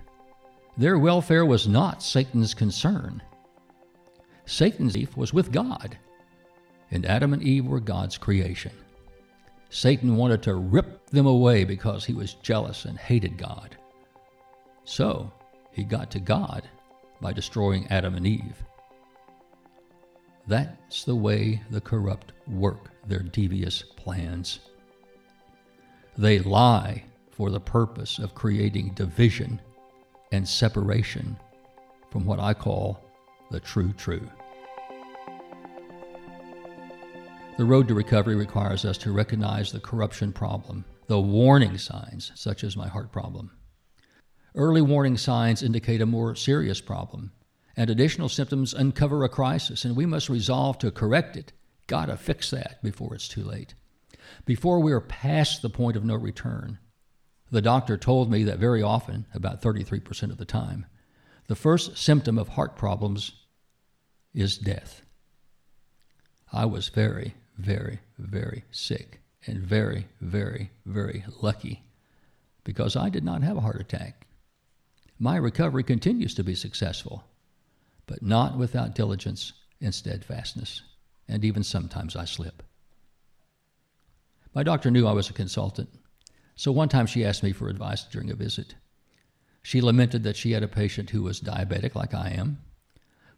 Their 0.76 0.98
welfare 0.98 1.46
was 1.46 1.68
not 1.68 2.02
Satan's 2.02 2.52
concern. 2.52 3.22
Satan's 4.46 4.96
Eve 4.96 5.16
was 5.16 5.32
with 5.32 5.52
God, 5.52 5.96
and 6.90 7.06
Adam 7.06 7.32
and 7.32 7.44
Eve 7.44 7.66
were 7.66 7.78
God's 7.78 8.18
creation. 8.18 8.72
Satan 9.68 10.16
wanted 10.16 10.42
to 10.42 10.56
rip 10.56 11.08
them 11.10 11.26
away 11.26 11.62
because 11.62 12.04
he 12.04 12.14
was 12.14 12.34
jealous 12.34 12.84
and 12.84 12.98
hated 12.98 13.38
God. 13.38 13.76
So 14.82 15.30
he 15.70 15.84
got 15.84 16.10
to 16.10 16.18
God 16.18 16.68
by 17.20 17.32
destroying 17.32 17.86
Adam 17.88 18.14
and 18.14 18.26
Eve. 18.26 18.62
That's 20.46 21.04
the 21.04 21.14
way 21.14 21.62
the 21.70 21.80
corrupt 21.80 22.32
work 22.48 22.90
their 23.06 23.20
devious 23.20 23.82
plans. 23.82 24.60
They 26.18 26.38
lie 26.38 27.04
for 27.30 27.50
the 27.50 27.60
purpose 27.60 28.18
of 28.18 28.34
creating 28.34 28.94
division 28.94 29.60
and 30.32 30.46
separation 30.46 31.36
from 32.10 32.24
what 32.24 32.40
I 32.40 32.54
call 32.54 33.00
the 33.50 33.60
true 33.60 33.92
true. 33.92 34.28
The 37.56 37.64
road 37.64 37.88
to 37.88 37.94
recovery 37.94 38.36
requires 38.36 38.84
us 38.84 38.96
to 38.98 39.12
recognize 39.12 39.70
the 39.70 39.80
corruption 39.80 40.32
problem, 40.32 40.84
the 41.08 41.20
warning 41.20 41.76
signs, 41.78 42.32
such 42.34 42.64
as 42.64 42.76
my 42.76 42.88
heart 42.88 43.12
problem. 43.12 43.50
Early 44.54 44.82
warning 44.82 45.16
signs 45.16 45.62
indicate 45.62 46.00
a 46.00 46.06
more 46.06 46.34
serious 46.34 46.80
problem, 46.80 47.32
and 47.76 47.88
additional 47.88 48.28
symptoms 48.28 48.74
uncover 48.74 49.22
a 49.24 49.28
crisis, 49.28 49.84
and 49.84 49.94
we 49.94 50.06
must 50.06 50.28
resolve 50.28 50.78
to 50.78 50.90
correct 50.90 51.36
it. 51.36 51.52
Gotta 51.86 52.16
fix 52.16 52.50
that 52.50 52.82
before 52.82 53.14
it's 53.14 53.28
too 53.28 53.44
late. 53.44 53.74
Before 54.44 54.80
we 54.80 54.92
are 54.92 55.00
past 55.00 55.62
the 55.62 55.70
point 55.70 55.96
of 55.96 56.04
no 56.04 56.14
return. 56.14 56.78
The 57.50 57.62
doctor 57.62 57.96
told 57.96 58.30
me 58.30 58.44
that 58.44 58.58
very 58.58 58.82
often, 58.82 59.26
about 59.34 59.60
33% 59.60 60.30
of 60.30 60.36
the 60.36 60.44
time, 60.44 60.86
the 61.48 61.56
first 61.56 61.98
symptom 61.98 62.38
of 62.38 62.50
heart 62.50 62.76
problems 62.76 63.32
is 64.32 64.56
death. 64.56 65.02
I 66.52 66.64
was 66.64 66.88
very, 66.88 67.34
very, 67.58 68.00
very 68.18 68.64
sick 68.70 69.20
and 69.46 69.58
very, 69.58 70.06
very, 70.20 70.70
very 70.86 71.24
lucky 71.40 71.82
because 72.62 72.94
I 72.94 73.08
did 73.08 73.24
not 73.24 73.42
have 73.42 73.56
a 73.56 73.62
heart 73.62 73.80
attack. 73.80 74.26
My 75.22 75.36
recovery 75.36 75.84
continues 75.84 76.34
to 76.36 76.42
be 76.42 76.54
successful, 76.54 77.24
but 78.06 78.22
not 78.22 78.56
without 78.56 78.94
diligence 78.94 79.52
and 79.78 79.94
steadfastness, 79.94 80.80
and 81.28 81.44
even 81.44 81.62
sometimes 81.62 82.16
I 82.16 82.24
slip. 82.24 82.62
My 84.54 84.62
doctor 84.62 84.90
knew 84.90 85.06
I 85.06 85.12
was 85.12 85.28
a 85.28 85.34
consultant, 85.34 85.90
so 86.56 86.72
one 86.72 86.88
time 86.88 87.04
she 87.04 87.22
asked 87.22 87.42
me 87.42 87.52
for 87.52 87.68
advice 87.68 88.04
during 88.04 88.30
a 88.30 88.34
visit. 88.34 88.76
She 89.62 89.82
lamented 89.82 90.22
that 90.22 90.38
she 90.38 90.52
had 90.52 90.62
a 90.62 90.68
patient 90.68 91.10
who 91.10 91.22
was 91.22 91.42
diabetic, 91.42 91.94
like 91.94 92.14
I 92.14 92.30
am, 92.30 92.56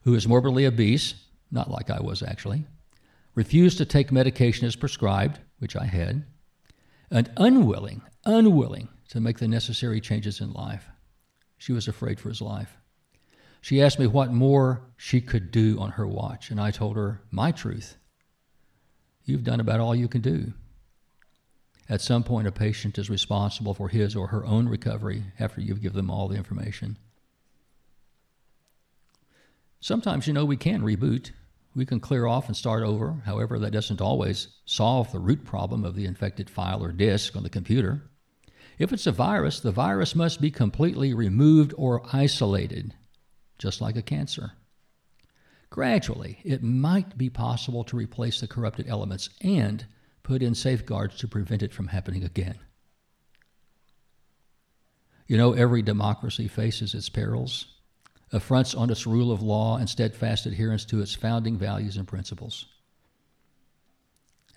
who 0.02 0.14
is 0.14 0.28
morbidly 0.28 0.64
obese, 0.64 1.14
not 1.50 1.68
like 1.68 1.90
I 1.90 2.00
was 2.00 2.22
actually, 2.22 2.64
refused 3.34 3.78
to 3.78 3.84
take 3.84 4.12
medication 4.12 4.68
as 4.68 4.76
prescribed, 4.76 5.40
which 5.58 5.74
I 5.74 5.86
had, 5.86 6.26
and 7.10 7.28
unwilling, 7.36 8.02
unwilling 8.24 8.88
to 9.08 9.20
make 9.20 9.40
the 9.40 9.48
necessary 9.48 10.00
changes 10.00 10.40
in 10.40 10.52
life. 10.52 10.91
She 11.62 11.72
was 11.72 11.86
afraid 11.86 12.18
for 12.18 12.28
his 12.28 12.42
life. 12.42 12.76
She 13.60 13.80
asked 13.80 14.00
me 14.00 14.08
what 14.08 14.32
more 14.32 14.82
she 14.96 15.20
could 15.20 15.52
do 15.52 15.78
on 15.78 15.92
her 15.92 16.06
watch, 16.06 16.50
and 16.50 16.60
I 16.60 16.72
told 16.72 16.96
her 16.96 17.22
my 17.30 17.52
truth. 17.52 17.96
You've 19.24 19.44
done 19.44 19.60
about 19.60 19.78
all 19.78 19.94
you 19.94 20.08
can 20.08 20.22
do. 20.22 20.54
At 21.88 22.00
some 22.00 22.24
point, 22.24 22.48
a 22.48 22.52
patient 22.52 22.98
is 22.98 23.08
responsible 23.08 23.74
for 23.74 23.88
his 23.88 24.16
or 24.16 24.26
her 24.26 24.44
own 24.44 24.68
recovery 24.68 25.22
after 25.38 25.60
you've 25.60 25.82
given 25.82 25.98
them 25.98 26.10
all 26.10 26.26
the 26.26 26.36
information. 26.36 26.96
Sometimes, 29.78 30.26
you 30.26 30.32
know, 30.32 30.44
we 30.44 30.56
can 30.56 30.82
reboot 30.82 31.30
we 31.74 31.86
can 31.86 32.00
clear 32.00 32.26
off 32.26 32.48
and 32.48 32.56
start 32.56 32.82
over. 32.82 33.22
However, 33.24 33.58
that 33.58 33.70
doesn't 33.72 34.00
always 34.00 34.48
solve 34.66 35.10
the 35.10 35.18
root 35.18 35.44
problem 35.44 35.84
of 35.84 35.94
the 35.94 36.04
infected 36.04 36.50
file 36.50 36.84
or 36.84 36.92
disk 36.92 37.34
on 37.34 37.42
the 37.42 37.48
computer. 37.48 38.02
If 38.78 38.92
it's 38.92 39.06
a 39.06 39.12
virus, 39.12 39.60
the 39.60 39.72
virus 39.72 40.14
must 40.14 40.40
be 40.40 40.50
completely 40.50 41.14
removed 41.14 41.74
or 41.76 42.02
isolated, 42.12 42.94
just 43.58 43.80
like 43.80 43.96
a 43.96 44.02
cancer. 44.02 44.52
Gradually, 45.70 46.38
it 46.44 46.62
might 46.62 47.16
be 47.16 47.30
possible 47.30 47.84
to 47.84 47.96
replace 47.96 48.40
the 48.40 48.46
corrupted 48.46 48.88
elements 48.88 49.30
and 49.40 49.86
put 50.22 50.42
in 50.42 50.54
safeguards 50.54 51.16
to 51.18 51.28
prevent 51.28 51.62
it 51.62 51.72
from 51.72 51.88
happening 51.88 52.24
again. 52.24 52.58
You 55.26 55.38
know, 55.38 55.52
every 55.52 55.82
democracy 55.82 56.48
faces 56.48 56.94
its 56.94 57.08
perils 57.08 57.66
affronts 58.32 58.74
on 58.74 58.90
its 58.90 59.06
rule 59.06 59.30
of 59.30 59.42
law 59.42 59.76
and 59.76 59.88
steadfast 59.88 60.46
adherence 60.46 60.84
to 60.86 61.00
its 61.00 61.14
founding 61.14 61.56
values 61.56 61.96
and 61.96 62.08
principles. 62.08 62.66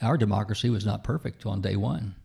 Our 0.02 0.18
democracy 0.18 0.70
was 0.70 0.86
not 0.86 1.04
perfect 1.04 1.46
on 1.46 1.62
day 1.62 1.76
one, 1.76 2.16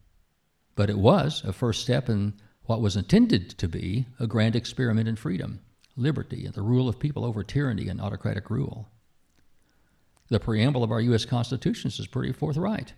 but 0.74 0.90
it 0.90 0.98
was 0.98 1.42
a 1.44 1.52
first 1.52 1.83
step 1.83 2.09
in 2.09 2.35
what 2.64 2.80
was 2.80 2.96
intended 2.96 3.50
to 3.50 3.68
be 3.68 4.06
a 4.18 4.26
grand 4.26 4.54
experiment 4.54 5.09
in 5.09 5.16
freedom, 5.16 5.61
liberty, 5.96 6.46
and 6.46 6.54
the 6.54 6.62
rule 6.62 6.88
of 6.88 6.98
people 6.98 7.24
over 7.24 7.42
tyranny 7.42 7.88
and 7.88 8.00
autocratic 8.00 8.48
rule. 8.50 8.88
The 10.28 10.38
preamble 10.38 10.85
of 10.85 10.92
our 10.92 11.00
U.S. 11.00 11.24
Constitution 11.24 11.88
is 11.88 12.06
pretty 12.06 12.33
forthright. 12.33 12.92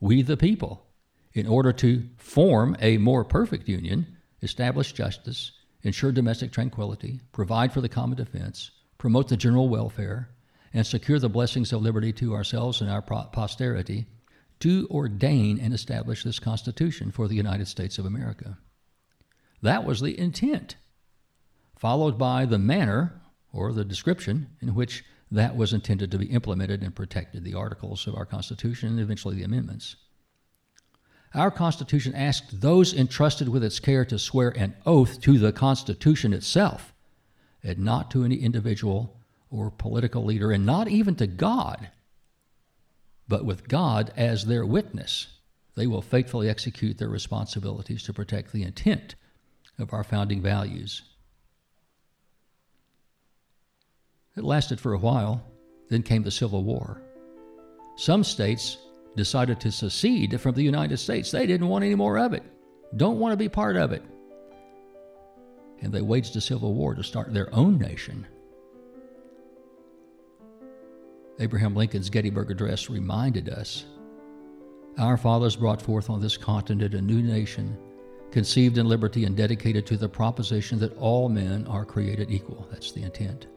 We, 0.00 0.22
the 0.22 0.36
people, 0.36 0.86
in 1.34 1.46
order 1.46 1.72
to 1.72 2.04
form 2.16 2.76
a 2.80 2.96
more 2.96 3.24
perfect 3.24 3.68
union, 3.68 4.16
establish 4.40 4.92
justice, 4.92 5.52
ensure 5.82 6.12
domestic 6.12 6.52
tranquility, 6.52 7.20
provide 7.32 7.72
for 7.72 7.80
the 7.80 7.88
common 7.88 8.16
defense, 8.16 8.70
promote 8.96 9.28
the 9.28 9.36
general 9.36 9.68
welfare, 9.68 10.30
and 10.72 10.86
secure 10.86 11.18
the 11.18 11.28
blessings 11.28 11.72
of 11.72 11.82
liberty 11.82 12.12
to 12.12 12.34
ourselves 12.34 12.80
and 12.80 12.90
our 12.90 13.02
posterity, 13.02 14.06
do 14.64 14.88
ordain 14.90 15.60
and 15.60 15.74
establish 15.74 16.24
this 16.24 16.38
Constitution 16.38 17.10
for 17.10 17.28
the 17.28 17.34
United 17.34 17.68
States 17.68 17.98
of 17.98 18.06
America. 18.06 18.56
That 19.60 19.84
was 19.84 20.00
the 20.00 20.18
intent, 20.18 20.76
followed 21.76 22.16
by 22.16 22.46
the 22.46 22.58
manner 22.58 23.20
or 23.52 23.74
the 23.74 23.84
description 23.84 24.48
in 24.62 24.74
which 24.74 25.04
that 25.30 25.54
was 25.54 25.74
intended 25.74 26.10
to 26.10 26.18
be 26.18 26.30
implemented 26.30 26.82
and 26.82 26.96
protected, 26.96 27.44
the 27.44 27.52
articles 27.52 28.06
of 28.06 28.14
our 28.14 28.24
Constitution 28.24 28.88
and 28.88 29.00
eventually 29.00 29.36
the 29.36 29.42
amendments. 29.42 29.96
Our 31.34 31.50
Constitution 31.50 32.14
asked 32.14 32.62
those 32.62 32.94
entrusted 32.94 33.50
with 33.50 33.62
its 33.62 33.78
care 33.78 34.06
to 34.06 34.18
swear 34.18 34.48
an 34.56 34.76
oath 34.86 35.20
to 35.22 35.36
the 35.36 35.52
Constitution 35.52 36.32
itself, 36.32 36.94
and 37.62 37.80
not 37.80 38.10
to 38.12 38.24
any 38.24 38.36
individual 38.36 39.20
or 39.50 39.70
political 39.70 40.24
leader, 40.24 40.52
and 40.52 40.64
not 40.64 40.88
even 40.88 41.16
to 41.16 41.26
God, 41.26 41.90
but 43.28 43.44
with 43.44 43.68
God 43.68 44.12
as 44.16 44.44
their 44.44 44.66
witness. 44.66 45.28
They 45.74 45.86
will 45.86 46.02
faithfully 46.02 46.48
execute 46.48 46.98
their 46.98 47.08
responsibilities 47.08 48.02
to 48.04 48.12
protect 48.12 48.52
the 48.52 48.62
intent 48.62 49.14
of 49.78 49.92
our 49.92 50.04
founding 50.04 50.40
values. 50.40 51.02
It 54.36 54.44
lasted 54.44 54.80
for 54.80 54.92
a 54.92 54.98
while, 54.98 55.42
then 55.88 56.02
came 56.02 56.22
the 56.22 56.30
Civil 56.30 56.64
War. 56.64 57.00
Some 57.96 58.24
states 58.24 58.78
decided 59.16 59.60
to 59.60 59.70
secede 59.70 60.40
from 60.40 60.54
the 60.54 60.62
United 60.62 60.96
States. 60.96 61.30
They 61.30 61.46
didn't 61.46 61.68
want 61.68 61.84
any 61.84 61.94
more 61.94 62.18
of 62.18 62.32
it, 62.32 62.42
don't 62.96 63.18
want 63.18 63.32
to 63.32 63.36
be 63.36 63.48
part 63.48 63.76
of 63.76 63.92
it. 63.92 64.02
And 65.80 65.92
they 65.92 66.00
waged 66.00 66.34
a 66.36 66.40
civil 66.40 66.74
war 66.74 66.94
to 66.94 67.04
start 67.04 67.32
their 67.34 67.54
own 67.54 67.78
nation. 67.78 68.26
Abraham 71.40 71.74
Lincoln's 71.74 72.10
Gettysburg 72.10 72.50
Address 72.50 72.88
reminded 72.88 73.48
us 73.48 73.84
Our 74.98 75.16
fathers 75.16 75.56
brought 75.56 75.82
forth 75.82 76.08
on 76.08 76.20
this 76.20 76.36
continent 76.36 76.94
a 76.94 77.00
new 77.00 77.22
nation, 77.22 77.76
conceived 78.30 78.78
in 78.78 78.86
liberty 78.86 79.24
and 79.24 79.36
dedicated 79.36 79.86
to 79.86 79.96
the 79.96 80.08
proposition 80.08 80.78
that 80.78 80.96
all 80.96 81.28
men 81.28 81.66
are 81.66 81.84
created 81.84 82.30
equal. 82.30 82.68
That's 82.70 82.92
the 82.92 83.02
intent. 83.02 83.48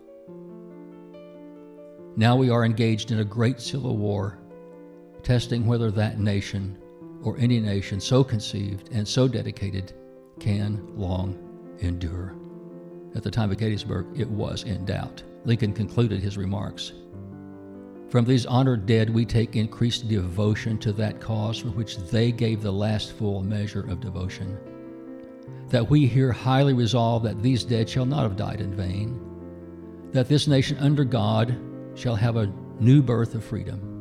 Now 2.16 2.36
we 2.36 2.50
are 2.50 2.66
engaged 2.66 3.12
in 3.12 3.20
a 3.20 3.26
great 3.26 3.62
civil 3.62 3.96
war 3.96 4.40
testing 5.24 5.66
whether 5.66 5.92
that 5.92 6.20
nation 6.20 6.78
or 7.22 7.38
any 7.38 7.60
nation 7.60 8.00
so 8.00 8.24
conceived 8.24 8.90
and 8.94 9.08
so 9.08 9.28
dedicated 9.28 9.94
can 10.40 10.88
long 10.96 11.38
endure. 11.80 12.34
At 13.14 13.24
the 13.24 13.32
time 13.32 13.52
of 13.52 13.58
Gettysburg, 13.58 14.08
it 14.18 14.30
was 14.30 14.64
in 14.64 14.86
doubt. 14.86 15.24
Lincoln 15.44 15.74
concluded 15.74 16.22
his 16.22 16.38
remarks. 16.38 16.94
From 18.10 18.26
these 18.26 18.46
honored 18.46 18.86
dead, 18.86 19.10
we 19.10 19.26
take 19.26 19.56
increased 19.56 20.08
devotion 20.08 20.78
to 20.80 20.94
that 20.94 21.20
cause 21.20 21.58
for 21.60 21.70
which 21.70 21.98
they 21.98 22.32
gave 22.32 22.62
the 22.62 22.72
last 22.72 23.12
full 23.12 23.44
measure 23.44 23.90
of 23.90 24.00
devotion. 24.00 24.58
That 25.70 25.90
we 25.90 26.08
here 26.08 26.32
highly 26.32 26.74
resolve 26.74 27.24
that 27.24 27.42
these 27.42 27.64
dead 27.64 27.90
shall 27.90 28.06
not 28.06 28.24
have 28.24 28.38
died 28.38 28.62
in 28.62 28.74
vain, 28.74 29.20
that 30.12 30.30
this 30.30 30.48
nation 30.48 30.78
under 30.78 31.04
God 31.04 31.58
shall 31.96 32.16
have 32.16 32.38
a 32.38 32.54
new 32.80 33.02
birth 33.02 33.36
of 33.36 33.44
freedom 33.44 33.98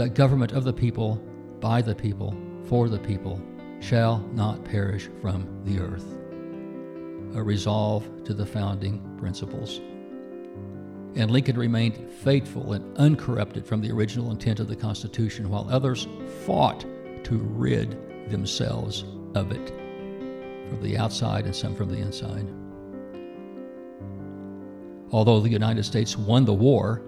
that 0.00 0.14
government 0.14 0.52
of 0.52 0.64
the 0.64 0.72
people, 0.72 1.16
by 1.60 1.82
the 1.82 1.94
people, 1.94 2.34
for 2.64 2.88
the 2.88 2.98
people, 2.98 3.38
shall 3.80 4.18
not 4.32 4.64
perish 4.64 5.10
from 5.20 5.46
the 5.64 5.78
earth. 5.78 6.16
A 7.36 7.42
resolve 7.42 8.08
to 8.24 8.32
the 8.32 8.46
founding 8.46 8.98
principles. 9.18 9.80
And 11.16 11.30
Lincoln 11.30 11.58
remained 11.58 12.10
faithful 12.10 12.72
and 12.72 12.96
uncorrupted 12.96 13.66
from 13.66 13.80
the 13.80 13.90
original 13.90 14.30
intent 14.30 14.60
of 14.60 14.68
the 14.68 14.76
Constitution, 14.76 15.50
while 15.50 15.66
others 15.70 16.06
fought 16.46 16.84
to 17.24 17.38
rid 17.38 18.30
themselves 18.30 19.04
of 19.34 19.50
it 19.52 19.68
from 20.68 20.80
the 20.82 20.96
outside 20.96 21.46
and 21.46 21.54
some 21.54 21.74
from 21.74 21.88
the 21.88 21.98
inside. 21.98 22.46
Although 25.12 25.40
the 25.40 25.48
United 25.48 25.84
States 25.84 26.16
won 26.16 26.44
the 26.44 26.54
war 26.54 27.02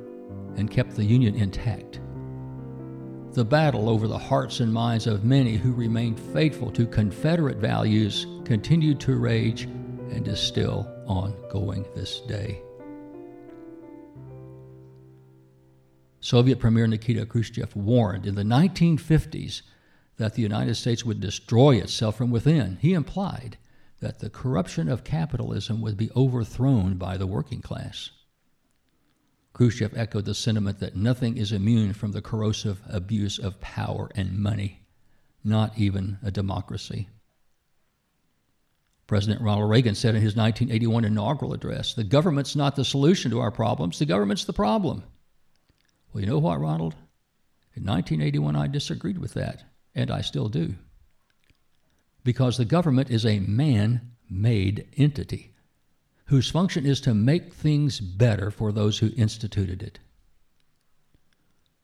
and 0.57 0.71
kept 0.71 0.97
the 0.97 1.05
Union 1.05 1.37
intact, 1.37 2.01
the 3.33 3.45
battle 3.45 3.89
over 3.89 4.09
the 4.09 4.19
hearts 4.19 4.61
and 4.61 4.73
minds 4.73 5.07
of 5.07 5.25
many 5.25 5.57
who 5.57 5.73
remained 5.73 6.19
faithful 6.19 6.71
to 6.73 6.87
Confederate 6.87 7.59
values 7.59 8.27
continued 8.45 9.01
to 9.01 9.17
rage 9.17 9.63
and 9.63 10.29
is 10.29 10.41
still 10.41 10.87
ongoing 11.07 11.87
this 11.95 12.21
day. 12.21 12.61
Soviet 16.23 16.61
Premier 16.61 16.87
Nikita 16.87 17.27
Khrushchev 17.27 17.75
warned 17.75 18.27
in 18.27 18.37
the 18.37 18.45
1950s 18.45 19.63
that 20.19 20.35
the 20.35 20.43
United 20.43 20.77
States 20.77 21.05
would 21.05 21.19
destroy 21.19 21.75
itself 21.75 22.17
from 22.17 22.31
within. 22.31 22.79
He 22.81 22.93
implied 22.93 23.59
that 23.99 24.21
the 24.21 24.31
corruption 24.31 24.89
of 24.89 25.03
capitalism 25.03 25.81
would 25.81 25.97
be 25.97 26.13
overthrown 26.15 26.95
by 26.95 27.17
the 27.17 27.27
working 27.27 27.61
class. 27.61 28.11
Khrushchev 29.53 29.97
echoed 29.97 30.25
the 30.25 30.35
sentiment 30.35 30.79
that 30.79 30.95
nothing 30.95 31.37
is 31.37 31.51
immune 31.51 31.93
from 31.93 32.13
the 32.13 32.23
corrosive 32.23 32.81
abuse 32.89 33.41
of 33.41 33.61
power 33.61 34.09
and 34.15 34.39
money, 34.39 34.83
not 35.43 35.77
even 35.77 36.19
a 36.23 36.31
democracy. 36.31 37.09
President 39.09 39.43
Ronald 39.43 39.69
Reagan 39.69 39.97
said 39.97 40.15
in 40.15 40.23
his 40.23 40.37
1981 40.37 41.05
inaugural 41.05 41.53
address 41.53 41.95
The 41.95 42.05
government's 42.05 42.55
not 42.55 42.77
the 42.77 42.85
solution 42.85 43.33
to 43.33 43.41
our 43.41 43.51
problems, 43.51 43.99
the 43.99 44.07
government's 44.07 44.45
the 44.45 44.53
problem. 44.53 45.03
Well, 46.13 46.23
you 46.23 46.29
know 46.29 46.39
what, 46.39 46.61
Ronald? 46.61 46.95
In 47.75 47.85
1981, 47.85 48.55
I 48.55 48.67
disagreed 48.67 49.19
with 49.19 49.35
that, 49.35 49.65
and 49.95 50.11
I 50.11 50.21
still 50.21 50.49
do. 50.49 50.75
Because 52.23 52.57
the 52.57 52.65
government 52.65 53.11
is 53.11 53.25
a 53.25 53.41
man 53.41 54.13
made 54.29 54.89
entity 54.97 55.55
whose 56.27 56.51
function 56.51 56.87
is 56.87 57.01
to 57.01 57.15
make 57.15 57.53
things 57.53 58.01
better 58.01 58.51
for 58.51 58.73
those 58.73 58.99
who 58.99 59.11
instituted 59.17 59.83
it. 59.83 59.99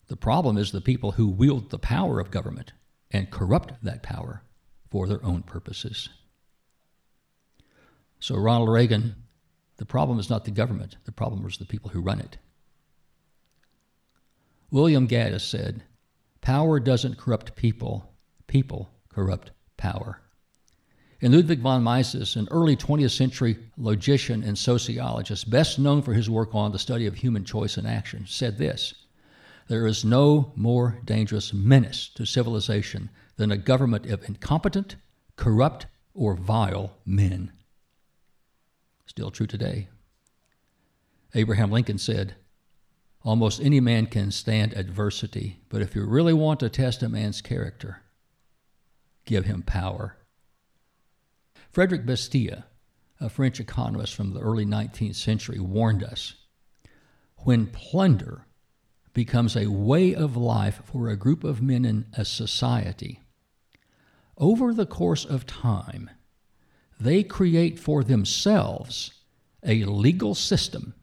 The 0.06 0.16
problem 0.16 0.56
is 0.56 0.72
the 0.72 0.80
people 0.80 1.12
who 1.12 1.28
wield 1.28 1.70
the 1.70 1.78
power 1.78 2.18
of 2.18 2.30
government 2.30 2.72
and 3.10 3.30
corrupt 3.30 3.74
that 3.82 4.02
power 4.02 4.42
for 4.90 5.06
their 5.06 5.22
own 5.24 5.42
purposes. 5.42 6.08
So, 8.20 8.36
Ronald 8.36 8.70
Reagan, 8.70 9.16
the 9.76 9.84
problem 9.84 10.18
is 10.18 10.30
not 10.30 10.44
the 10.44 10.50
government, 10.50 10.96
the 11.04 11.12
problem 11.12 11.46
is 11.46 11.58
the 11.58 11.66
people 11.66 11.90
who 11.90 12.00
run 12.00 12.20
it. 12.20 12.38
William 14.70 15.08
Gaddis 15.08 15.40
said, 15.40 15.82
Power 16.40 16.78
doesn't 16.78 17.18
corrupt 17.18 17.56
people, 17.56 18.12
people 18.46 18.90
corrupt 19.08 19.50
power. 19.76 20.20
And 21.20 21.34
Ludwig 21.34 21.60
von 21.60 21.82
Mises, 21.82 22.36
an 22.36 22.48
early 22.50 22.76
20th 22.76 23.10
century 23.10 23.58
logician 23.76 24.44
and 24.44 24.56
sociologist, 24.56 25.50
best 25.50 25.78
known 25.78 26.02
for 26.02 26.12
his 26.12 26.30
work 26.30 26.54
on 26.54 26.70
the 26.70 26.78
study 26.78 27.06
of 27.06 27.16
human 27.16 27.44
choice 27.44 27.76
and 27.76 27.88
action, 27.88 28.24
said 28.26 28.58
this 28.58 28.94
There 29.68 29.86
is 29.86 30.04
no 30.04 30.52
more 30.54 31.00
dangerous 31.04 31.52
menace 31.52 32.08
to 32.14 32.24
civilization 32.24 33.10
than 33.36 33.50
a 33.50 33.56
government 33.56 34.06
of 34.06 34.28
incompetent, 34.28 34.96
corrupt, 35.36 35.86
or 36.14 36.34
vile 36.34 36.98
men. 37.04 37.52
Still 39.06 39.30
true 39.30 39.46
today. 39.46 39.88
Abraham 41.34 41.70
Lincoln 41.70 41.98
said, 41.98 42.36
Almost 43.28 43.60
any 43.60 43.78
man 43.78 44.06
can 44.06 44.30
stand 44.30 44.72
adversity, 44.72 45.60
but 45.68 45.82
if 45.82 45.94
you 45.94 46.06
really 46.06 46.32
want 46.32 46.60
to 46.60 46.70
test 46.70 47.02
a 47.02 47.10
man's 47.10 47.42
character, 47.42 48.00
give 49.26 49.44
him 49.44 49.60
power. 49.60 50.16
Frederick 51.70 52.06
Bastiat, 52.06 52.62
a 53.20 53.28
French 53.28 53.60
economist 53.60 54.14
from 54.14 54.32
the 54.32 54.40
early 54.40 54.64
19th 54.64 55.16
century, 55.16 55.58
warned 55.58 56.02
us 56.02 56.36
when 57.40 57.66
plunder 57.66 58.46
becomes 59.12 59.58
a 59.58 59.70
way 59.70 60.14
of 60.14 60.34
life 60.34 60.80
for 60.86 61.10
a 61.10 61.14
group 61.14 61.44
of 61.44 61.60
men 61.60 61.84
in 61.84 62.06
a 62.14 62.24
society, 62.24 63.20
over 64.38 64.72
the 64.72 64.86
course 64.86 65.26
of 65.26 65.44
time, 65.44 66.08
they 66.98 67.22
create 67.22 67.78
for 67.78 68.02
themselves 68.02 69.12
a 69.62 69.84
legal 69.84 70.34
system 70.34 70.94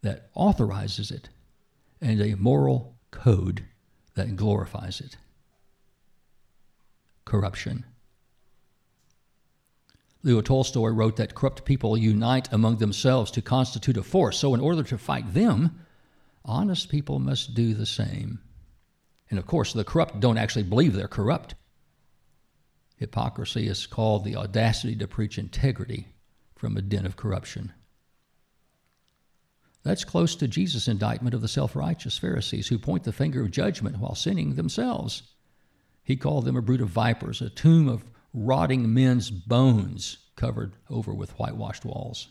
that 0.00 0.30
authorizes 0.34 1.10
it 1.10 1.28
and 2.00 2.20
a 2.20 2.36
moral 2.36 2.96
code 3.10 3.64
that 4.14 4.36
glorifies 4.36 5.00
it. 5.00 5.16
Corruption. 7.24 7.84
Leo 10.22 10.40
Tolstoy 10.40 10.88
wrote 10.88 11.16
that 11.16 11.34
corrupt 11.34 11.64
people 11.64 11.96
unite 11.96 12.48
among 12.52 12.76
themselves 12.78 13.30
to 13.30 13.42
constitute 13.42 13.96
a 13.96 14.02
force. 14.02 14.38
So, 14.38 14.54
in 14.54 14.60
order 14.60 14.82
to 14.82 14.98
fight 14.98 15.32
them, 15.32 15.84
honest 16.44 16.88
people 16.88 17.18
must 17.18 17.54
do 17.54 17.74
the 17.74 17.86
same. 17.86 18.40
And 19.30 19.38
of 19.38 19.46
course, 19.46 19.72
the 19.72 19.84
corrupt 19.84 20.20
don't 20.20 20.38
actually 20.38 20.64
believe 20.64 20.94
they're 20.94 21.06
corrupt. 21.06 21.54
Hypocrisy 22.96 23.68
is 23.68 23.86
called 23.86 24.24
the 24.24 24.34
audacity 24.34 24.96
to 24.96 25.06
preach 25.06 25.38
integrity 25.38 26.08
from 26.56 26.76
a 26.76 26.82
den 26.82 27.06
of 27.06 27.16
corruption. 27.16 27.72
That's 29.88 30.04
close 30.04 30.36
to 30.36 30.46
Jesus' 30.46 30.86
indictment 30.86 31.32
of 31.32 31.40
the 31.40 31.48
self 31.48 31.74
righteous 31.74 32.18
Pharisees 32.18 32.68
who 32.68 32.78
point 32.78 33.04
the 33.04 33.10
finger 33.10 33.40
of 33.40 33.50
judgment 33.50 33.98
while 33.98 34.14
sinning 34.14 34.54
themselves. 34.54 35.22
He 36.04 36.14
called 36.14 36.44
them 36.44 36.58
a 36.58 36.60
brood 36.60 36.82
of 36.82 36.90
vipers, 36.90 37.40
a 37.40 37.48
tomb 37.48 37.88
of 37.88 38.04
rotting 38.34 38.92
men's 38.92 39.30
bones 39.30 40.18
covered 40.36 40.74
over 40.90 41.14
with 41.14 41.30
whitewashed 41.38 41.86
walls. 41.86 42.28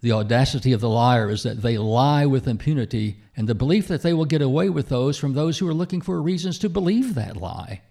The 0.00 0.12
audacity 0.12 0.72
of 0.72 0.80
the 0.80 0.88
liar 0.88 1.28
is 1.28 1.42
that 1.42 1.60
they 1.60 1.76
lie 1.76 2.24
with 2.24 2.48
impunity 2.48 3.20
and 3.36 3.46
the 3.46 3.54
belief 3.54 3.88
that 3.88 4.00
they 4.00 4.14
will 4.14 4.24
get 4.24 4.40
away 4.40 4.70
with 4.70 4.88
those 4.88 5.18
from 5.18 5.34
those 5.34 5.58
who 5.58 5.68
are 5.68 5.74
looking 5.74 6.00
for 6.00 6.22
reasons 6.22 6.58
to 6.60 6.70
believe 6.70 7.14
that 7.14 7.36
lie. 7.36 7.82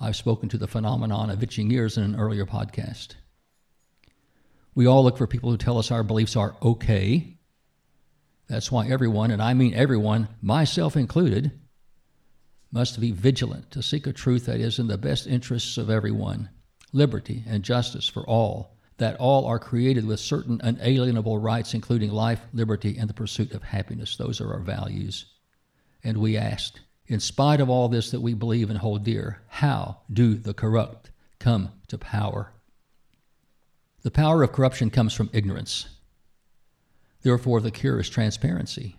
I've 0.00 0.16
spoken 0.16 0.48
to 0.48 0.56
the 0.56 0.66
phenomenon 0.66 1.28
of 1.28 1.42
itching 1.42 1.70
ears 1.72 1.98
in 1.98 2.04
an 2.04 2.16
earlier 2.16 2.46
podcast. 2.46 3.16
We 4.74 4.86
all 4.86 5.04
look 5.04 5.18
for 5.18 5.26
people 5.26 5.50
who 5.50 5.56
tell 5.56 5.78
us 5.78 5.90
our 5.90 6.02
beliefs 6.02 6.36
are 6.36 6.56
okay. 6.62 7.36
That's 8.48 8.72
why 8.72 8.88
everyone, 8.88 9.30
and 9.30 9.42
I 9.42 9.54
mean 9.54 9.74
everyone, 9.74 10.28
myself 10.40 10.96
included, 10.96 11.52
must 12.70 13.00
be 13.00 13.12
vigilant 13.12 13.70
to 13.70 13.82
seek 13.82 14.06
a 14.06 14.12
truth 14.12 14.46
that 14.46 14.60
is 14.60 14.78
in 14.78 14.86
the 14.86 14.98
best 14.98 15.26
interests 15.26 15.76
of 15.76 15.90
everyone 15.90 16.48
liberty 16.92 17.42
and 17.46 17.62
justice 17.62 18.06
for 18.06 18.22
all, 18.24 18.76
that 18.98 19.16
all 19.16 19.46
are 19.46 19.58
created 19.58 20.06
with 20.06 20.20
certain 20.20 20.60
unalienable 20.62 21.38
rights, 21.38 21.74
including 21.74 22.10
life, 22.10 22.40
liberty, 22.52 22.96
and 22.98 23.08
the 23.08 23.14
pursuit 23.14 23.52
of 23.52 23.62
happiness. 23.62 24.16
Those 24.16 24.40
are 24.40 24.52
our 24.52 24.60
values. 24.60 25.24
And 26.04 26.18
we 26.18 26.36
asked, 26.36 26.80
in 27.06 27.20
spite 27.20 27.60
of 27.60 27.70
all 27.70 27.88
this 27.88 28.10
that 28.10 28.20
we 28.20 28.34
believe 28.34 28.70
and 28.70 28.78
hold 28.78 29.04
dear, 29.04 29.42
how 29.48 29.98
do 30.12 30.34
the 30.34 30.54
corrupt 30.54 31.10
come 31.38 31.70
to 31.88 31.98
power? 31.98 32.52
The 34.02 34.10
power 34.10 34.42
of 34.42 34.52
corruption 34.52 34.90
comes 34.90 35.14
from 35.14 35.30
ignorance. 35.32 35.88
Therefore, 37.22 37.60
the 37.60 37.70
cure 37.70 38.00
is 38.00 38.08
transparency 38.08 38.96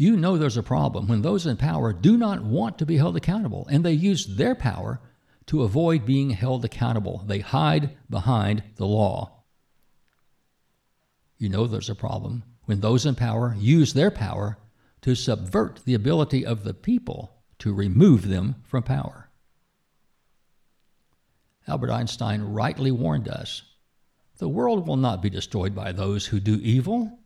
you 0.00 0.16
know 0.16 0.38
there's 0.38 0.56
a 0.56 0.62
problem 0.62 1.08
when 1.08 1.20
those 1.20 1.44
in 1.44 1.58
power 1.58 1.92
do 1.92 2.16
not 2.16 2.42
want 2.42 2.78
to 2.78 2.86
be 2.86 2.96
held 2.96 3.18
accountable 3.18 3.68
and 3.70 3.84
they 3.84 3.92
use 3.92 4.24
their 4.24 4.54
power 4.54 4.98
to 5.44 5.62
avoid 5.62 6.06
being 6.06 6.30
held 6.30 6.64
accountable. 6.64 7.22
They 7.26 7.40
hide 7.40 7.98
behind 8.08 8.62
the 8.76 8.86
law. 8.86 9.42
You 11.36 11.50
know 11.50 11.66
there's 11.66 11.90
a 11.90 11.94
problem 11.94 12.44
when 12.64 12.80
those 12.80 13.04
in 13.04 13.14
power 13.14 13.54
use 13.58 13.92
their 13.92 14.10
power 14.10 14.56
to 15.02 15.14
subvert 15.14 15.80
the 15.84 15.92
ability 15.92 16.46
of 16.46 16.64
the 16.64 16.72
people 16.72 17.34
to 17.58 17.74
remove 17.74 18.26
them 18.26 18.54
from 18.64 18.82
power. 18.82 19.28
Albert 21.68 21.90
Einstein 21.90 22.40
rightly 22.40 22.90
warned 22.90 23.28
us 23.28 23.64
the 24.40 24.48
world 24.48 24.88
will 24.88 24.96
not 24.96 25.20
be 25.20 25.28
destroyed 25.28 25.74
by 25.74 25.92
those 25.92 26.26
who 26.26 26.40
do 26.40 26.54
evil, 26.62 27.20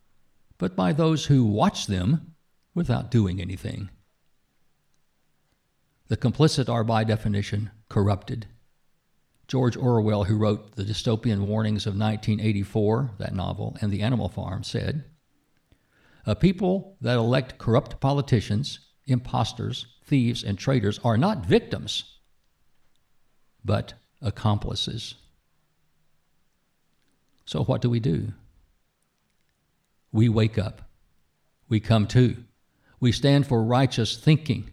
but 0.59 0.75
by 0.75 0.93
those 0.93 1.27
who 1.27 1.45
watch 1.45 1.87
them 1.87 2.35
without 2.75 3.11
doing 3.11 3.41
anything. 3.41 3.89
The 6.09 6.17
complicit 6.17 6.69
are, 6.69 6.83
by 6.83 7.05
definition, 7.05 7.71
corrupted. 7.89 8.47
George 9.47 9.77
Orwell, 9.77 10.25
who 10.25 10.37
wrote 10.37 10.75
The 10.75 10.83
Dystopian 10.83 11.47
Warnings 11.47 11.87
of 11.87 11.93
1984, 11.93 13.13
that 13.19 13.35
novel, 13.35 13.77
and 13.81 13.93
The 13.93 14.03
Animal 14.03 14.29
Farm, 14.29 14.65
said 14.65 15.05
A 16.27 16.35
people 16.35 16.97
that 17.01 17.17
elect 17.17 17.59
corrupt 17.59 18.01
politicians, 18.01 18.81
impostors, 19.07 19.87
thieves, 20.05 20.43
and 20.43 20.59
traitors 20.59 20.99
are 21.05 21.17
not 21.17 21.47
victims, 21.47 22.19
but 23.65 23.95
accomplices. 24.21 25.15
So, 27.45 27.65
what 27.65 27.83
do 27.83 27.91
we 27.91 28.01
do? 28.01 28.33
We 30.13 30.29
wake 30.29 30.59
up. 30.59 30.83
We 31.69 31.81
come 31.81 32.07
to. 32.09 32.37
We 33.01 33.13
stand 33.13 33.47
for 33.47 33.63
righteous 33.63 34.17
thinking. 34.17 34.71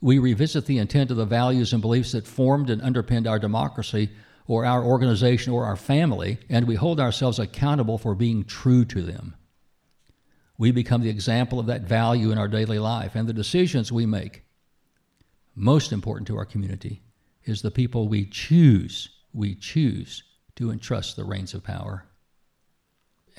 We 0.00 0.18
revisit 0.18 0.66
the 0.66 0.78
intent 0.78 1.10
of 1.10 1.16
the 1.16 1.24
values 1.24 1.72
and 1.72 1.80
beliefs 1.80 2.12
that 2.12 2.26
formed 2.26 2.70
and 2.70 2.82
underpinned 2.82 3.26
our 3.26 3.38
democracy 3.38 4.10
or 4.46 4.64
our 4.64 4.84
organization 4.84 5.52
or 5.52 5.64
our 5.64 5.76
family, 5.76 6.38
and 6.48 6.66
we 6.66 6.74
hold 6.74 7.00
ourselves 7.00 7.38
accountable 7.38 7.98
for 7.98 8.14
being 8.14 8.44
true 8.44 8.84
to 8.84 9.02
them. 9.02 9.34
We 10.58 10.72
become 10.72 11.02
the 11.02 11.10
example 11.10 11.58
of 11.58 11.66
that 11.66 11.82
value 11.82 12.30
in 12.30 12.38
our 12.38 12.48
daily 12.48 12.78
life, 12.78 13.14
and 13.14 13.28
the 13.28 13.32
decisions 13.32 13.90
we 13.90 14.06
make, 14.06 14.44
most 15.54 15.92
important 15.92 16.26
to 16.28 16.36
our 16.36 16.44
community, 16.44 17.02
is 17.44 17.62
the 17.62 17.70
people 17.70 18.08
we 18.08 18.26
choose, 18.26 19.08
we 19.32 19.54
choose 19.54 20.22
to 20.56 20.70
entrust 20.70 21.16
the 21.16 21.24
reins 21.24 21.54
of 21.54 21.64
power. 21.64 22.04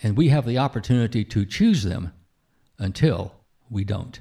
And 0.01 0.17
we 0.17 0.29
have 0.29 0.45
the 0.45 0.57
opportunity 0.57 1.23
to 1.25 1.45
choose 1.45 1.83
them 1.83 2.13
until 2.77 3.35
we 3.69 3.83
don't. 3.83 4.19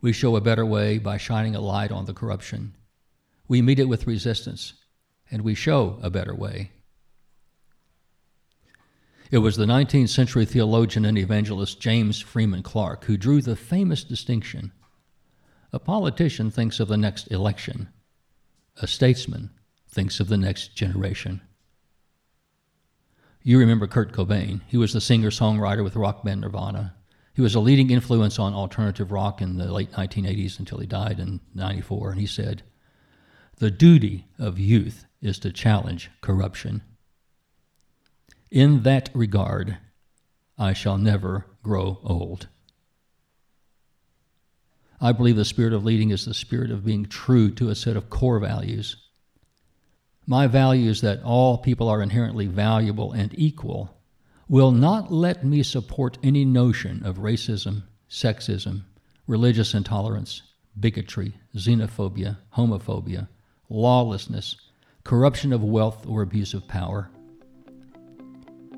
We 0.00 0.12
show 0.12 0.36
a 0.36 0.40
better 0.40 0.64
way 0.64 0.98
by 0.98 1.18
shining 1.18 1.54
a 1.54 1.60
light 1.60 1.92
on 1.92 2.06
the 2.06 2.14
corruption. 2.14 2.74
We 3.48 3.62
meet 3.62 3.78
it 3.78 3.88
with 3.88 4.06
resistance, 4.06 4.74
and 5.30 5.42
we 5.42 5.54
show 5.54 5.98
a 6.02 6.10
better 6.10 6.34
way. 6.34 6.70
It 9.30 9.38
was 9.38 9.56
the 9.56 9.66
19th 9.66 10.08
century 10.08 10.44
theologian 10.44 11.04
and 11.04 11.16
evangelist 11.16 11.80
James 11.80 12.20
Freeman 12.20 12.62
Clarke 12.62 13.04
who 13.04 13.16
drew 13.16 13.40
the 13.40 13.54
famous 13.54 14.02
distinction. 14.02 14.72
A 15.72 15.78
politician 15.78 16.50
thinks 16.50 16.80
of 16.80 16.88
the 16.88 16.96
next 16.96 17.30
election, 17.30 17.88
a 18.82 18.88
statesman 18.88 19.50
thinks 19.88 20.18
of 20.18 20.28
the 20.28 20.36
next 20.36 20.74
generation. 20.74 21.42
You 23.42 23.58
remember 23.58 23.86
Kurt 23.86 24.12
Cobain. 24.12 24.60
He 24.66 24.76
was 24.76 24.92
the 24.92 25.00
singer 25.00 25.30
songwriter 25.30 25.82
with 25.82 25.96
rock 25.96 26.22
band 26.22 26.42
Nirvana. 26.42 26.94
He 27.32 27.40
was 27.40 27.54
a 27.54 27.60
leading 27.60 27.90
influence 27.90 28.38
on 28.38 28.52
alternative 28.52 29.10
rock 29.12 29.40
in 29.40 29.56
the 29.56 29.72
late 29.72 29.92
1980s 29.92 30.58
until 30.58 30.78
he 30.78 30.86
died 30.86 31.18
in 31.18 31.40
94. 31.54 32.10
And 32.10 32.20
he 32.20 32.26
said, 32.26 32.62
The 33.56 33.70
duty 33.70 34.26
of 34.38 34.58
youth 34.58 35.06
is 35.22 35.38
to 35.38 35.52
challenge 35.52 36.10
corruption. 36.20 36.82
In 38.50 38.82
that 38.82 39.08
regard, 39.14 39.78
I 40.58 40.74
shall 40.74 40.98
never 40.98 41.46
grow 41.62 41.98
old. 42.02 42.48
I 45.00 45.12
believe 45.12 45.36
the 45.36 45.46
spirit 45.46 45.72
of 45.72 45.84
leading 45.84 46.10
is 46.10 46.26
the 46.26 46.34
spirit 46.34 46.70
of 46.70 46.84
being 46.84 47.06
true 47.06 47.50
to 47.52 47.70
a 47.70 47.74
set 47.74 47.96
of 47.96 48.10
core 48.10 48.38
values 48.38 48.96
my 50.26 50.46
values 50.46 51.00
that 51.00 51.22
all 51.22 51.58
people 51.58 51.88
are 51.88 52.02
inherently 52.02 52.46
valuable 52.46 53.12
and 53.12 53.32
equal, 53.38 53.96
will 54.48 54.72
not 54.72 55.12
let 55.12 55.44
me 55.44 55.62
support 55.62 56.18
any 56.22 56.44
notion 56.44 57.04
of 57.04 57.18
racism, 57.18 57.82
sexism, 58.08 58.82
religious 59.26 59.74
intolerance, 59.74 60.42
bigotry, 60.78 61.32
xenophobia, 61.56 62.36
homophobia, 62.56 63.28
lawlessness, 63.68 64.56
corruption 65.04 65.52
of 65.52 65.62
wealth, 65.62 66.06
or 66.06 66.22
abuse 66.22 66.52
of 66.52 66.66
power. 66.66 67.10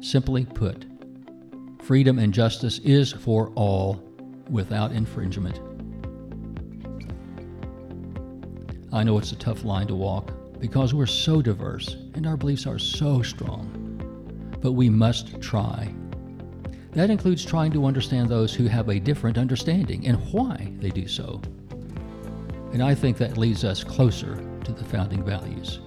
Simply 0.00 0.44
put, 0.44 0.84
freedom 1.82 2.18
and 2.18 2.34
justice 2.34 2.78
is 2.80 3.12
for 3.12 3.48
all 3.54 4.02
without 4.50 4.92
infringement. 4.92 5.58
I 8.92 9.02
know 9.04 9.16
it's 9.16 9.32
a 9.32 9.36
tough 9.36 9.64
line 9.64 9.86
to 9.86 9.94
walk 9.94 10.32
because 10.62 10.94
we're 10.94 11.06
so 11.06 11.42
diverse 11.42 11.96
and 12.14 12.24
our 12.24 12.36
beliefs 12.36 12.68
are 12.68 12.78
so 12.78 13.20
strong. 13.20 13.68
But 14.60 14.72
we 14.72 14.88
must 14.88 15.40
try. 15.40 15.92
That 16.92 17.10
includes 17.10 17.44
trying 17.44 17.72
to 17.72 17.84
understand 17.84 18.28
those 18.28 18.54
who 18.54 18.68
have 18.68 18.88
a 18.88 19.00
different 19.00 19.38
understanding 19.38 20.06
and 20.06 20.18
why 20.32 20.72
they 20.78 20.90
do 20.90 21.08
so. 21.08 21.42
And 22.72 22.80
I 22.80 22.94
think 22.94 23.18
that 23.18 23.36
leads 23.36 23.64
us 23.64 23.82
closer 23.82 24.36
to 24.62 24.72
the 24.72 24.84
founding 24.84 25.24
values. 25.24 25.80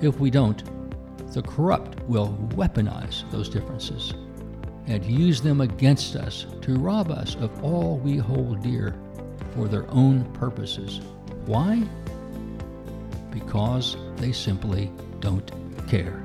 If 0.00 0.18
we 0.18 0.30
don't, 0.30 0.64
the 1.34 1.42
corrupt 1.42 2.02
will 2.04 2.34
weaponize 2.54 3.30
those 3.30 3.50
differences 3.50 4.14
and 4.86 5.04
use 5.04 5.42
them 5.42 5.60
against 5.60 6.16
us 6.16 6.46
to 6.62 6.78
rob 6.78 7.10
us 7.10 7.34
of 7.34 7.62
all 7.62 7.98
we 7.98 8.16
hold 8.16 8.62
dear 8.62 8.98
for 9.54 9.68
their 9.68 9.88
own 9.90 10.24
purposes. 10.32 11.02
Why? 11.44 11.86
Because 13.30 13.96
they 14.16 14.32
simply 14.32 14.90
don't 15.20 15.50
care. 15.88 16.22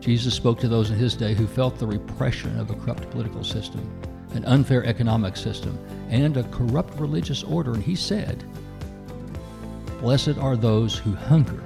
Jesus 0.00 0.34
spoke 0.34 0.58
to 0.58 0.68
those 0.68 0.90
in 0.90 0.98
his 0.98 1.14
day 1.14 1.32
who 1.32 1.46
felt 1.46 1.78
the 1.78 1.86
repression 1.86 2.58
of 2.58 2.70
a 2.70 2.74
corrupt 2.74 3.08
political 3.10 3.44
system, 3.44 3.88
an 4.34 4.44
unfair 4.46 4.84
economic 4.84 5.36
system, 5.36 5.78
and 6.10 6.36
a 6.36 6.42
corrupt 6.44 6.98
religious 6.98 7.44
order, 7.44 7.72
and 7.72 7.82
he 7.82 7.94
said, 7.94 8.44
Blessed 10.00 10.38
are 10.38 10.56
those 10.56 10.98
who 10.98 11.14
hunger 11.14 11.62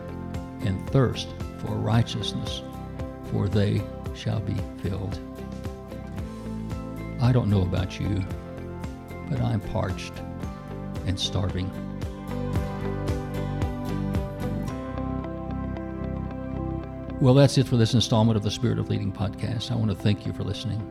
and 0.61 0.87
thirst 0.91 1.29
for 1.59 1.77
righteousness, 1.77 2.63
for 3.31 3.49
they 3.49 3.81
shall 4.15 4.41
be 4.41 4.57
filled. 4.83 5.19
I 7.23 7.33
don't 7.33 7.49
know 7.49 7.63
about 7.63 7.99
you, 7.99 8.23
but 9.31 9.41
I'm 9.41 9.61
parched 9.61 10.13
and 11.07 11.19
starving. 11.19 11.71
Well, 17.19 17.33
that's 17.33 17.57
it 17.57 17.67
for 17.67 17.79
this 17.79 17.95
installment 17.95 18.37
of 18.37 18.43
the 18.43 18.51
Spirit 18.51 18.79
of 18.79 18.91
Leading 18.91 19.11
podcast. 19.11 19.71
I 19.71 19.75
want 19.75 19.91
to 19.91 19.97
thank 19.97 20.27
you 20.27 20.35
for 20.35 20.45
listening. 20.45 20.83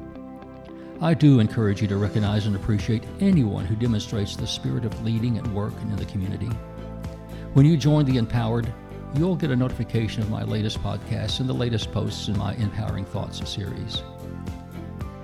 I 0.99 1.13
do 1.13 1.39
encourage 1.39 1.83
you 1.83 1.87
to 1.87 1.97
recognize 1.97 2.47
and 2.47 2.55
appreciate 2.55 3.03
anyone 3.19 3.63
who 3.63 3.75
demonstrates 3.75 4.35
the 4.35 4.47
spirit 4.47 4.85
of 4.85 5.05
leading 5.05 5.37
at 5.37 5.45
work 5.49 5.73
and 5.81 5.91
in 5.91 5.97
the 5.97 6.05
community. 6.05 6.49
When 7.53 7.67
you 7.67 7.77
join 7.77 8.05
the 8.05 8.17
Empowered, 8.17 8.73
you'll 9.15 9.35
get 9.35 9.51
a 9.51 9.55
notification 9.55 10.23
of 10.23 10.31
my 10.31 10.43
latest 10.43 10.81
podcasts 10.81 11.41
and 11.41 11.47
the 11.47 11.53
latest 11.53 11.91
posts 11.91 12.27
in 12.27 12.35
my 12.39 12.55
Empowering 12.55 13.05
Thoughts 13.05 13.47
series. 13.47 14.01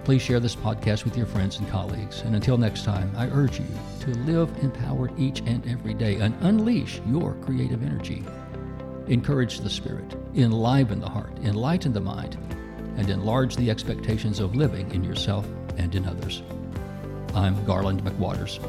Please 0.03 0.21
share 0.21 0.39
this 0.39 0.55
podcast 0.55 1.03
with 1.03 1.17
your 1.17 1.25
friends 1.25 1.57
and 1.57 1.67
colleagues. 1.69 2.21
And 2.21 2.35
until 2.35 2.59
next 2.59 2.85
time, 2.85 3.11
I 3.17 3.27
urge 3.29 3.59
you 3.59 3.65
to 4.01 4.11
live 4.19 4.55
empowered 4.61 5.19
each 5.19 5.39
and 5.47 5.67
every 5.67 5.95
day 5.95 6.17
and 6.17 6.35
unleash 6.41 7.01
your 7.07 7.33
creative 7.41 7.81
energy. 7.81 8.23
Encourage 9.11 9.59
the 9.59 9.69
spirit, 9.69 10.15
enliven 10.35 11.01
the 11.01 11.09
heart, 11.09 11.37
enlighten 11.43 11.91
the 11.91 11.99
mind, 11.99 12.37
and 12.95 13.09
enlarge 13.09 13.57
the 13.57 13.69
expectations 13.69 14.39
of 14.39 14.55
living 14.55 14.89
in 14.93 15.03
yourself 15.03 15.45
and 15.75 15.93
in 15.95 16.05
others. 16.05 16.41
I'm 17.35 17.61
Garland 17.65 18.05
McWaters. 18.05 18.61